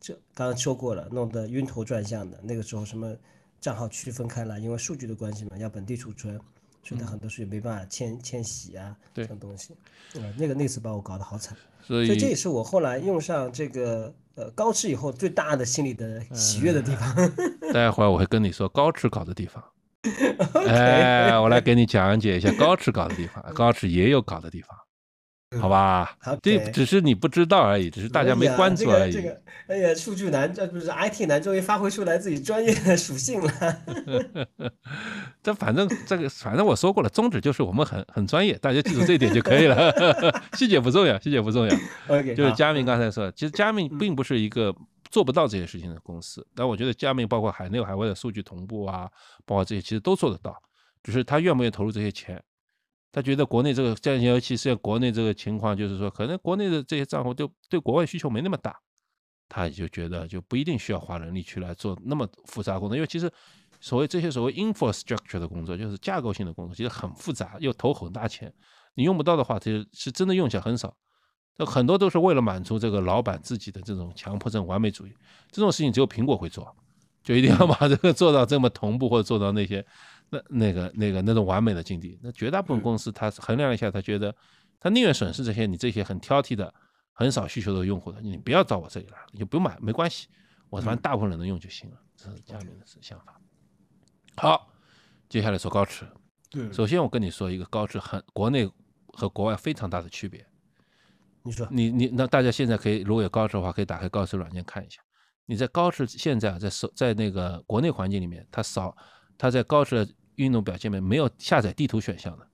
[0.00, 2.36] 这刚刚说过了，弄得晕头转向的。
[2.42, 3.14] 那个时候什么？
[3.66, 6.38] 账号区分开来，因为数据的关系嘛，要本地储存，
[6.84, 9.74] 所以它很多数据没办法迁迁徙啊，这种东西。
[10.14, 17.12] 嗯，那个那次把我搞得好惨，所以这也是我后来用上这个呃高驰以后最大的心里的喜悦的地方。
[17.74, 19.64] 待会儿我会跟你说高驰搞的地方。
[20.68, 24.78] 哎，我来给你讲解一下高驰搞的地方，高驰也有搞的地方。
[25.60, 29.12] 好吧，这只是你不知道而已，只是大家没关注而已。
[29.12, 33.52] 这个，哎呀，数据男，这不是 IT 男，终于发挥出来自己专业的属性了。
[35.44, 39.92] 这反正这个，反正我说过了，宗旨就是我们很很专业，大家记住这一点就可以了。
[40.58, 41.76] 细节不重要，细节不重要。
[42.08, 44.74] OK，就是佳明刚才说，其实佳明并不是一个
[45.10, 49.08] 做不到这些事情的公司，但我觉得佳明包括海内海外的数据同步啊，
[49.44, 50.60] 包括这些，其实都做得到，
[51.04, 52.42] 只是他愿不愿意投入这些钱。
[53.16, 58.78] 他觉得国内这个，这样尤其是国内这个情况，就是说，可能国内的这些账户都对国外需求没那么大，
[59.48, 62.94] 他就觉得就不一定需要花人力去来做那么复杂工作。
[62.94, 63.32] 因为其实
[63.80, 68.52] 所谓这些所谓 infrastructure 的工作，就是架构性的工作，其实很复杂，又投很大钱，
[68.92, 70.94] 你用不到的话，其实是真的用起来很少。
[71.56, 75.14] 那很多都是为了满足这个老板自己的这种强迫症、完美主义，
[75.50, 76.70] 这种事情只有苹果会做，
[77.24, 79.82] 就一定要把这个做到这么同步，或者做到那些。
[80.28, 84.34] 那那个那个那种完美的境地，那绝大部分公司他衡量一下，他觉得
[84.80, 86.72] 他宁愿损失这些你这些很挑剔的、
[87.12, 90.26] 很少需求的用户的，你不要到我这里来，你就不用买，没关系，
[90.68, 93.40] 我反正大部分人能用就行了，这是佳明的想法。
[94.36, 94.68] 好，
[95.28, 96.04] 接下来说高驰。
[96.50, 98.70] 对首先我跟你说一个高驰很国内
[99.08, 100.44] 和国外非常大的区别。
[101.42, 105.00] 你说，你你那大家现在可以如果有高驰的话，可以打开高驰软件看一下。
[105.44, 108.96] 你在高驰现在在手在那个国内环境里面，它扫。
[109.38, 112.46] 它在高驰的运动表现里面没有下载地图选项的，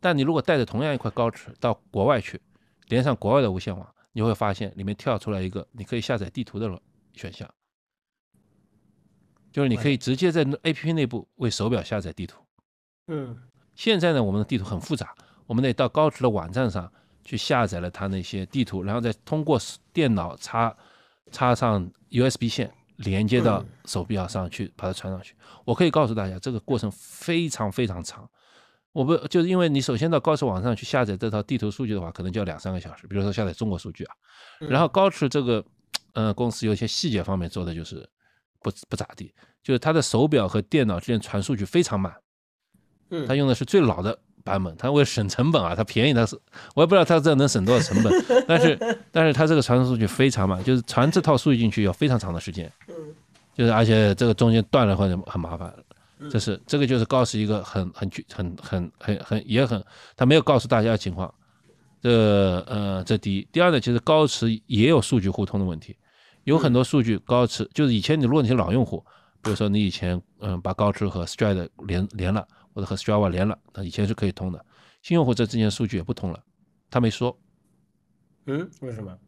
[0.00, 2.40] 但你如果带着同样一块高驰到国外去，
[2.88, 6.80] 连上国外的无线网，你会发现里面跳出来一个你可以下载地图的
[7.14, 7.48] 选项，
[9.52, 12.40] 就是你可以直接在 APP 内部为手表下载地图。
[13.08, 13.36] 嗯，
[13.74, 15.14] 现在呢，我们的地图很复杂，
[15.46, 16.92] 我们得到高驰的网站上
[17.24, 19.58] 去下载了它那些地图，然后再通过
[19.92, 20.76] 电脑插
[21.32, 22.72] 插上 USB 线。
[22.98, 25.34] 连接到手表上去，把它传上去。
[25.64, 28.28] 我可以告诉大家，这个过程非常非常长。
[28.92, 33.06] 我不就是因为你首先到高驰网上去下载这套地图数据的话，可能就要两三个小时。
[33.06, 34.14] 比如说下载中国数据啊，
[34.60, 35.64] 然后高驰这个
[36.14, 38.08] 呃公司有些细节方面做的就是
[38.60, 39.32] 不不咋地，
[39.62, 42.12] 就是它的手表和电脑之间传数据非常慢。
[43.10, 44.18] 嗯，它用的是最老的。
[44.48, 46.38] 版本，它为了省成本啊，它便宜，它是
[46.74, 52.72] 我也不知道它这能省多少成本， 但是但是它这个传输数据非常慢，就是传这套数据进去要非常长的时间，
[53.54, 55.72] 就是而且这个中间断了或者很麻烦，
[56.30, 59.84] 这是这个就是高驰一个很很具很很很很也很，
[60.16, 61.32] 他没有告诉大家的情况，
[62.02, 62.10] 这
[62.66, 65.96] 呃这第一，第二呢，其实高驰也有数据互通的问题，
[66.44, 69.04] 有很多数据高驰就是以前你如果你是老用户，
[69.42, 72.46] 比如说你以前嗯把高驰和 Stride 连连了。
[72.78, 74.64] 或者和 Strava 连了，那以前是可以通的。
[75.02, 76.40] 新用户这之间数据也不通了，
[76.88, 77.36] 他没说。
[78.46, 79.18] 嗯，为什么？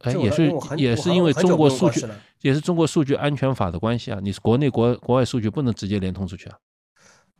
[0.00, 2.04] 哎，也是也是因为中国数据，
[2.40, 4.18] 也是中国数据安全法的关系啊。
[4.20, 6.58] 你是国内国国外数据不能直接连通出去啊。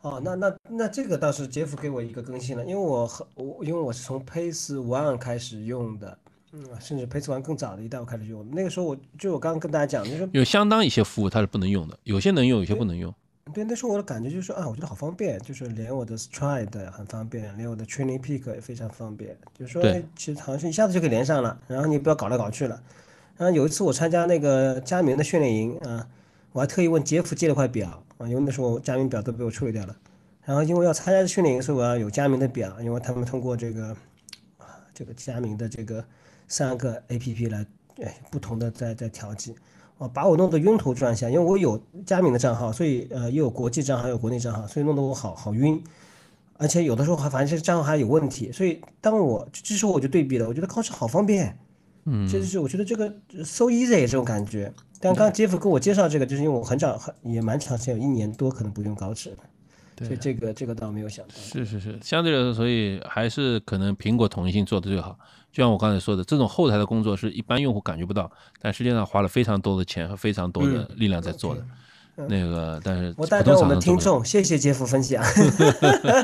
[0.02, 6.16] 哦，那那那这个倒是杰夫给我一个更新了，因为我和我因为我是从 Pace One 开始用的，
[6.52, 8.48] 嗯，甚至 Pace One 更早的一代我开始用。
[8.52, 13.12] 那个时候我就我刚刚跟大家讲，就是有相当一些服务它是不能用的，有些能用，有些不能用。
[13.52, 19.36] 对，那时候我的感觉就是啊，我觉得好方便，就是连我的 Stride 很方便，连我的 Training Peak 也非常方便。
[19.52, 19.82] 就是说，
[20.16, 22.80] 其实好像是一下子就可以连上了，然后你不要搞来搞去了。
[23.36, 26.08] 然后有一次我参加那个佳明的训练营啊，
[26.52, 29.96] 我还特意问杰夫借了块表啊，因为那时候佳明表都被我处理掉了。
[30.44, 33.88] 然后因为要参加训练营，所以我要有佳明的表，因为他们通过这个
[34.58, 36.04] 啊这个佳明的这个
[36.46, 37.66] 三个 APP 来
[38.02, 39.56] 哎不同的在在调剂。
[40.02, 45.80] 哦，把我弄得晕头转向，因为我有佳明的账号，所以呃又有国际账号，有国内账号，所以弄得我好好晕。
[46.54, 51.56] 而且有的时候还反正这个账号还有问题，所以当我这时候我就对比了，我觉得高驰好方便，
[52.06, 53.08] 嗯，这就是我觉得这个
[53.44, 54.72] so easy 这种感觉。
[54.98, 59.36] 但刚刚杰夫跟我介绍这个，就是因为我很早很也蛮长时间，有一年多可能不用高驰的，
[60.04, 61.34] 所以这个这个倒没有想到。
[61.34, 65.18] 是是是，相对来说，所以还是可能苹果统一性做的最好。
[65.52, 68.30] 就像我刚才说的，这种后台的工作是一般用户感觉不到，
[68.60, 71.64] 但实际上花了非常多的钱和非常多的力量在做的。
[72.16, 75.22] 那个，但是我代表我们听众，谢谢杰夫分享。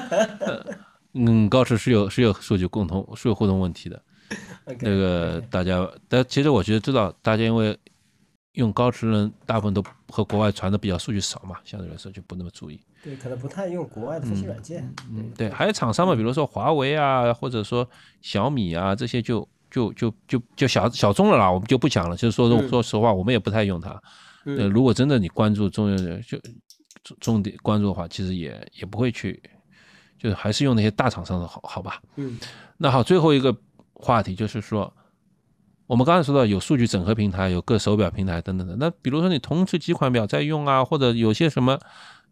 [1.15, 4.01] 嗯，高驰是有是有数据共同是有互动问题的。
[4.81, 7.77] 那个大家，但其实我觉得知道，大家因为
[8.59, 12.81] 用高驰人大部分都和国外传的比较数据少嘛，相对来说就不那么注意。
[13.05, 14.93] 对，可能不太用国外的分析软件。
[15.13, 17.89] 嗯，对，还有厂商嘛，比如说华为啊，或者说
[18.21, 22.17] 小米啊，这些就就就就就小小众了啦，我们就不讲了。
[22.17, 23.91] 就是说，说实话，我们也不太用它。
[24.45, 26.37] 呃，如果真的你关注重要就
[27.05, 29.41] 重重点关注的话，其实也也不会去，
[30.19, 32.03] 就是还是用那些大厂商的好，好吧？
[32.17, 32.37] 嗯。
[32.77, 33.57] 那好，最后一个
[33.95, 34.93] 话题就是说，
[35.89, 38.77] 我们刚才说到有数据整合平台，有各手表平台等等的。
[38.77, 41.77] 那比如说你同时几款表在用啊，或者有些什么，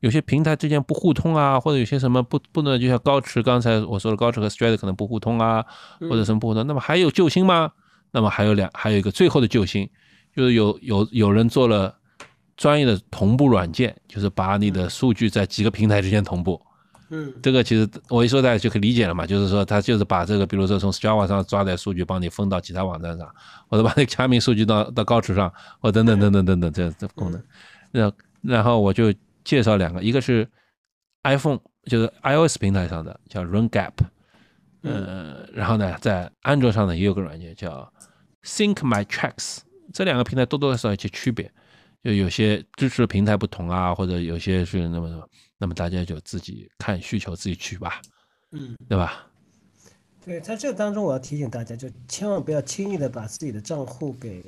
[0.01, 5.65] 有些平台之间不互通啊，或者有些什么不不能，就像高驰刚才我说的高驰和 Strad 可能不互通啊，
[6.01, 6.65] 或者什么不互通。
[6.67, 7.73] 那么还有救星吗？
[8.13, 9.89] 那么还有两，还有一个最后的救星，
[10.35, 11.97] 就是有有有人做了。
[12.57, 16.59] 专业的同步软件就是把你的数据在几个平台之间同步，
[17.09, 23.33] 嗯，这个其实我一说大家就可以理解了嘛，就是说它就是把这个，比如说从 Strava 上抓点数据，帮你分到其他网站上，
[23.69, 27.43] 或者把那个佳明数据到到高处上，或等等等等等等这这功能。
[27.93, 30.49] 那然后我就介绍两个，一个是
[31.23, 33.93] iPhone 就是 iOS 平台上的叫 RunGap，
[34.83, 37.93] 嗯，然后呢在安卓上呢也有个软件叫
[38.43, 39.59] Sync My Tracks，
[39.93, 41.51] 这两个平台多多少少有些区别。
[42.05, 45.29] 就有些支持的平台不同啊，或者有些是那么什么，
[45.59, 48.01] 那么大家就自己看需求自己取吧，
[48.53, 49.27] 嗯，对吧？
[50.25, 54.43] 对，在这当中我要提醒大家，就千万不要轻易的把自己的账户给，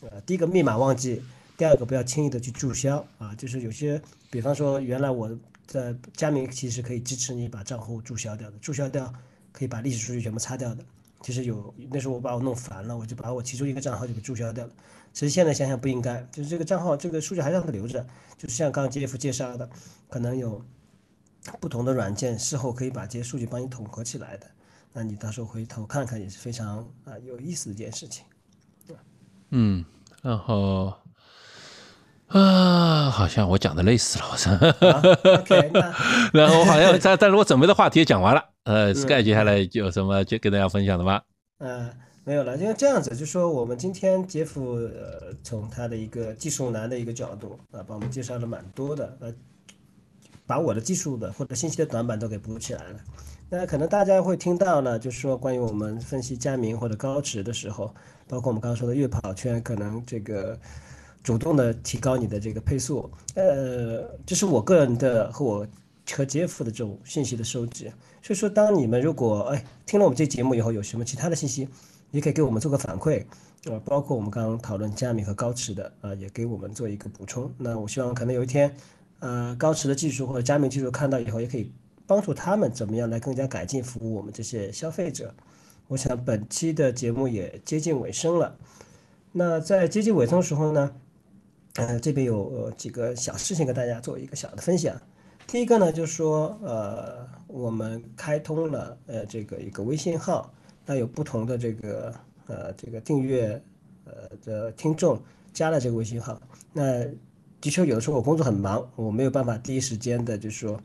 [0.00, 1.22] 呃，第一个密码忘记，
[1.56, 4.00] 第二个不要轻易的去注销啊，就是有些，
[4.30, 5.30] 比方说原来我
[5.66, 9.12] 在佳明其实可以支持你把账户注销掉的，注销掉
[9.52, 10.82] 可以把历史数据全部擦掉的，
[11.20, 14.72] 其实有那时候我把我弄烦了，我就把我其中一个账号就给注销掉了。
[15.12, 18.06] 其实现在想想不应该，就是这个账号这个数据还让它留着，
[18.36, 19.68] 就是像刚刚杰夫介绍的，
[20.08, 20.64] 可能有
[21.60, 24.46] 不同的软件事后可以把这些数据帮你统合起来的，
[24.92, 28.24] 那你到时候回头看看也是非常啊有意思的一件事情。
[29.50, 29.84] 嗯，
[30.22, 30.92] 然后
[32.26, 34.52] 啊，好像我讲的累死了，我操。
[35.40, 35.92] OK， 那
[36.32, 41.22] 然后好像但但是我准备的话题也讲完了，呃，Sky 接下来有什么就跟大家分享的吗？
[41.58, 41.90] 嗯。
[42.24, 49.32] 没有了，因为这样子，就说我们今天杰夫呃，从他的一个技术男的一个角度啊，帮我们介绍了蛮多的，呃，
[50.48, 53.00] 把我的技术的或者信息的短板都给补起来了。
[53.50, 57.94] 那可能大家会听到呢，就是说关于我们分析佳明或者高驰的时候，
[58.26, 60.58] 包括我们刚刚说的月跑圈，可能这个
[61.22, 65.66] 主动的提高你的这个配速，呃，这是我个人的和我
[66.12, 67.92] 和杰夫的这种信息的收集。
[68.22, 71.68] 所以说，当你们如果哎听了我们这节目以后，有什么其他的信息？
[72.10, 73.22] 也可以给我们做个反馈，
[73.66, 77.52] 呃，包括我们刚刚讨论佳明和高驰的，啊，也给我们做一个补充。
[77.58, 78.74] 那我希望可能有一天，
[79.20, 81.72] 呃，高驰的技术或者佳明技术看到以后，也可以
[82.06, 85.34] 帮助他们怎么样来更加改进服务我们这些消费者。
[85.88, 88.56] 我想本期的节目也接近尾声了。
[89.32, 90.94] 那在接近尾声的时候呢，
[91.74, 95.00] 呃，这边有几个小事情跟大家做一个小的分享。
[95.46, 100.52] 第一个呢，就是说，呃，我们开通了呃这个一个微信号。
[100.84, 102.14] 那有不同的这个
[102.46, 103.62] 呃这个订阅
[104.04, 104.12] 呃
[104.42, 106.40] 的听众加了这个微信号，
[106.72, 107.04] 那
[107.60, 110.80] 的确有的时候我工作很忙，我没有办法第一时间的就是说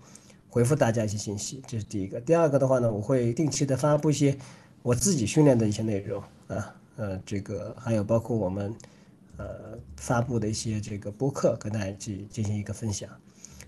[0.49, 2.19] 回复大家一些信息，这是第一个。
[2.19, 4.38] 第二个的话呢，我会定期的发布一些
[4.82, 8.74] 我自己训练的一些内容啊，呃这个还有包括我们
[9.38, 9.45] 呃
[9.97, 13.09] 发布的一些这个播客，跟大家去进行一个分享。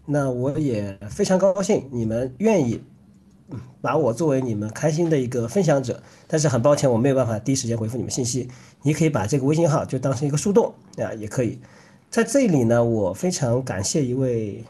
[0.06, 2.82] 那我也非常高兴你们愿意。
[3.80, 8.50] 把我作为你们开心的一个分享者，但是很抱歉，我没有办法第一时间回复你们信息。
[8.82, 11.60] 你可以把这个微信号就当成一个树洞啊，也可以。
[12.16, 14.64] 在这里呢，我非常感谢一位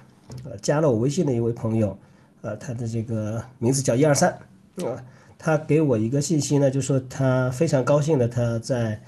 [0.45, 1.95] 呃加了我微信的一位朋友，
[2.41, 4.31] 呃，他的这个名字叫一二三，
[4.77, 5.05] 啊，
[5.37, 8.99] 他给我一个信息呢，就说他非常高兴的他在，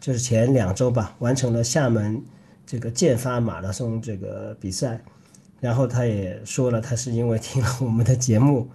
[0.00, 2.20] 就是前两周吧，完成了厦门
[2.66, 5.00] 这个建发马拉松这个比赛。
[5.60, 8.68] 然后他也说了，他是因为听了我们的节目，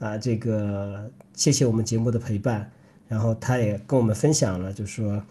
[0.00, 2.70] 啊，这个谢谢我们节目的陪伴。
[3.08, 5.22] 然后他也跟我们分享了，就说，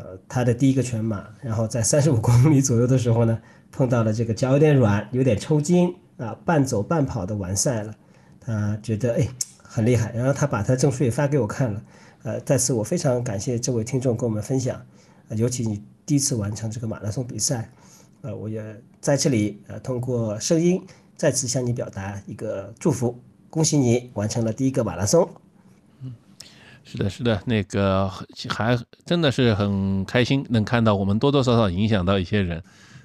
[0.00, 3.38] 呃，他的第一个全马，然后在 三十五公里左右的时候呢，
[3.70, 7.94] 碰到了这个脚有点软，有点抽筋啊，半走半跑的完赛了。
[8.40, 9.28] 他觉得哎
[9.62, 11.82] 很厉害，然后他把他证书也发给我看了。
[12.22, 14.80] 呃，在此我非常感谢这位听众跟我们分享，
[15.28, 17.70] 呃，尤其你第一次完成这个马拉松比赛，
[18.22, 18.62] 呃，我也
[19.00, 20.82] 在这里呃通过声音
[21.16, 23.18] 再次向你表达一个祝福，
[23.50, 25.28] 恭喜你完成了第一个马拉松。
[26.84, 28.10] 是的，是的，那个
[28.48, 32.62] 还真的是很开心，能看到我们多多少少影响到一些人，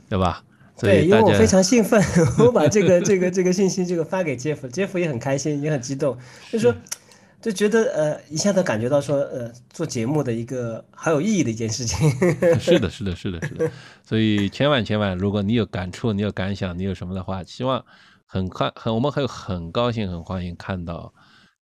[0.10, 0.44] 对吧？
[0.78, 2.02] 对，因为我非常兴奋，
[2.40, 6.18] 我把这个这个这个信息这个发给杰夫，杰夫也很开心，也很激动，
[6.52, 6.76] 就说
[7.42, 12.10] 就觉得呃一下子感觉到说呃做节目的一个好有意义的一件事情。
[12.60, 13.72] 是的，是的，是的，是的。
[14.04, 17.86] 所以千万千万，如果你有感触，你有感想，你有什么的话，希望
[18.26, 21.14] 很快很我们很很高兴很欢迎看到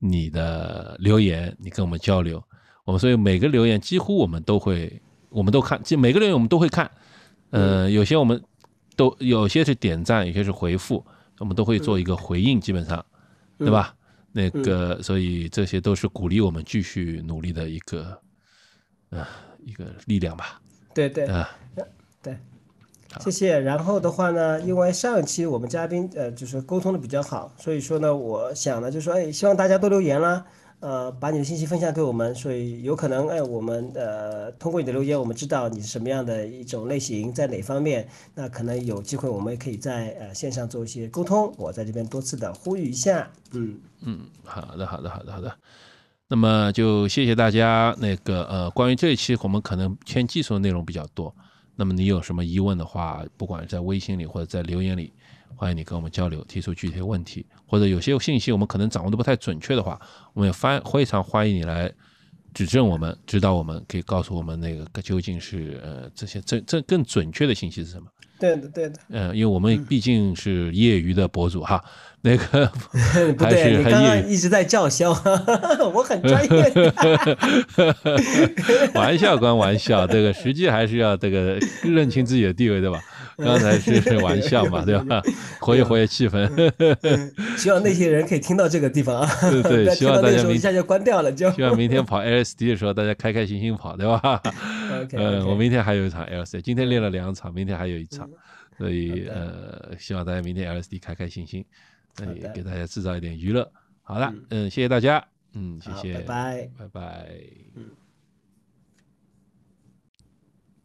[0.03, 2.43] 你的留言，你跟我们交流。
[2.85, 5.01] 我们所以每个留言几乎我们都会，
[5.31, 6.91] 我们都看，就每个留言我们都会看。
[7.51, 8.43] 呃，有些我们。
[8.95, 11.03] 都有些是点赞，有些是回复，
[11.39, 13.03] 我们都会做一个回应，基本上，
[13.57, 13.97] 对吧？
[14.33, 18.21] 那个，所以这些都是鼓励我们继续努力的一个，
[19.09, 19.27] 呃，
[19.65, 20.61] 一个力量吧。
[20.95, 21.49] 对对，啊，
[22.23, 22.37] 对，
[23.21, 23.59] 谢谢。
[23.59, 30.45] 然后的话呢，因为上一期我们嘉宾呃就是沟通的比较好，所以说呢，我想呢就说，哎，希望大家多留言啦。
[30.81, 41.55] 呃，把你的信息分享给我们，所以有可能，哎，我们呃通过你的留言，我们知道你是什么样的一种类型，在哪方面，那可能有机会，我们也可以在呃线上做一些沟通。
[41.57, 45.55] 我在这边多次的呼吁一下，嗯嗯，好的好的好的好的，
[46.27, 47.95] 那么就谢谢大家。
[48.01, 51.33] 那个呃，关于这一期我们可能偏技术的内容比较多，
[51.77, 55.13] 那么你有什么疑问的话，不管在微信里或者在留言里。
[55.55, 60.01] 欢迎你跟我们交流，提出具体的问题，或者有些信息我们可能掌握的不太准确的话，
[60.33, 61.93] 我们也欢非常欢迎你来
[62.53, 68.09] 指正我们，指导我们，可以告诉我们那个究竟是呃这些这这更准确的信息是什么？
[68.43, 68.99] 对的，对的。
[69.11, 71.81] 嗯，因为我们毕竟是业余的博主哈，
[72.23, 72.67] 那个
[73.39, 75.11] 不对，你刚刚一直在叫嚣，
[75.95, 76.83] 我很专业。
[78.95, 82.99] 玩笑归玩笑，这个实际还是要这个认清自己的地位，对吧？
[83.39, 85.23] 刚才是玩笑嘛， 对吧？
[85.61, 86.47] 活跃活跃气氛。
[87.57, 89.29] 希望那些人可以听到这个地方啊。
[89.51, 91.51] 对对， 希望大家一下就关掉了，就。
[91.53, 94.41] 希望明天跑 LSD 的时候，大家开开心心跑，对吧
[95.03, 95.17] ？OK。
[95.17, 98.29] 嗯，我明天还有一场 LSD，今天练了两场，明天还有一场，
[98.77, 101.65] 所以呃，希望大家明天 LSD 开开心心，
[102.19, 103.71] 那也给大家制造一点娱乐。
[104.03, 107.29] 好了，嗯，谢谢大家，嗯，谢谢，拜拜，拜拜，
[107.77, 108.02] 嗯。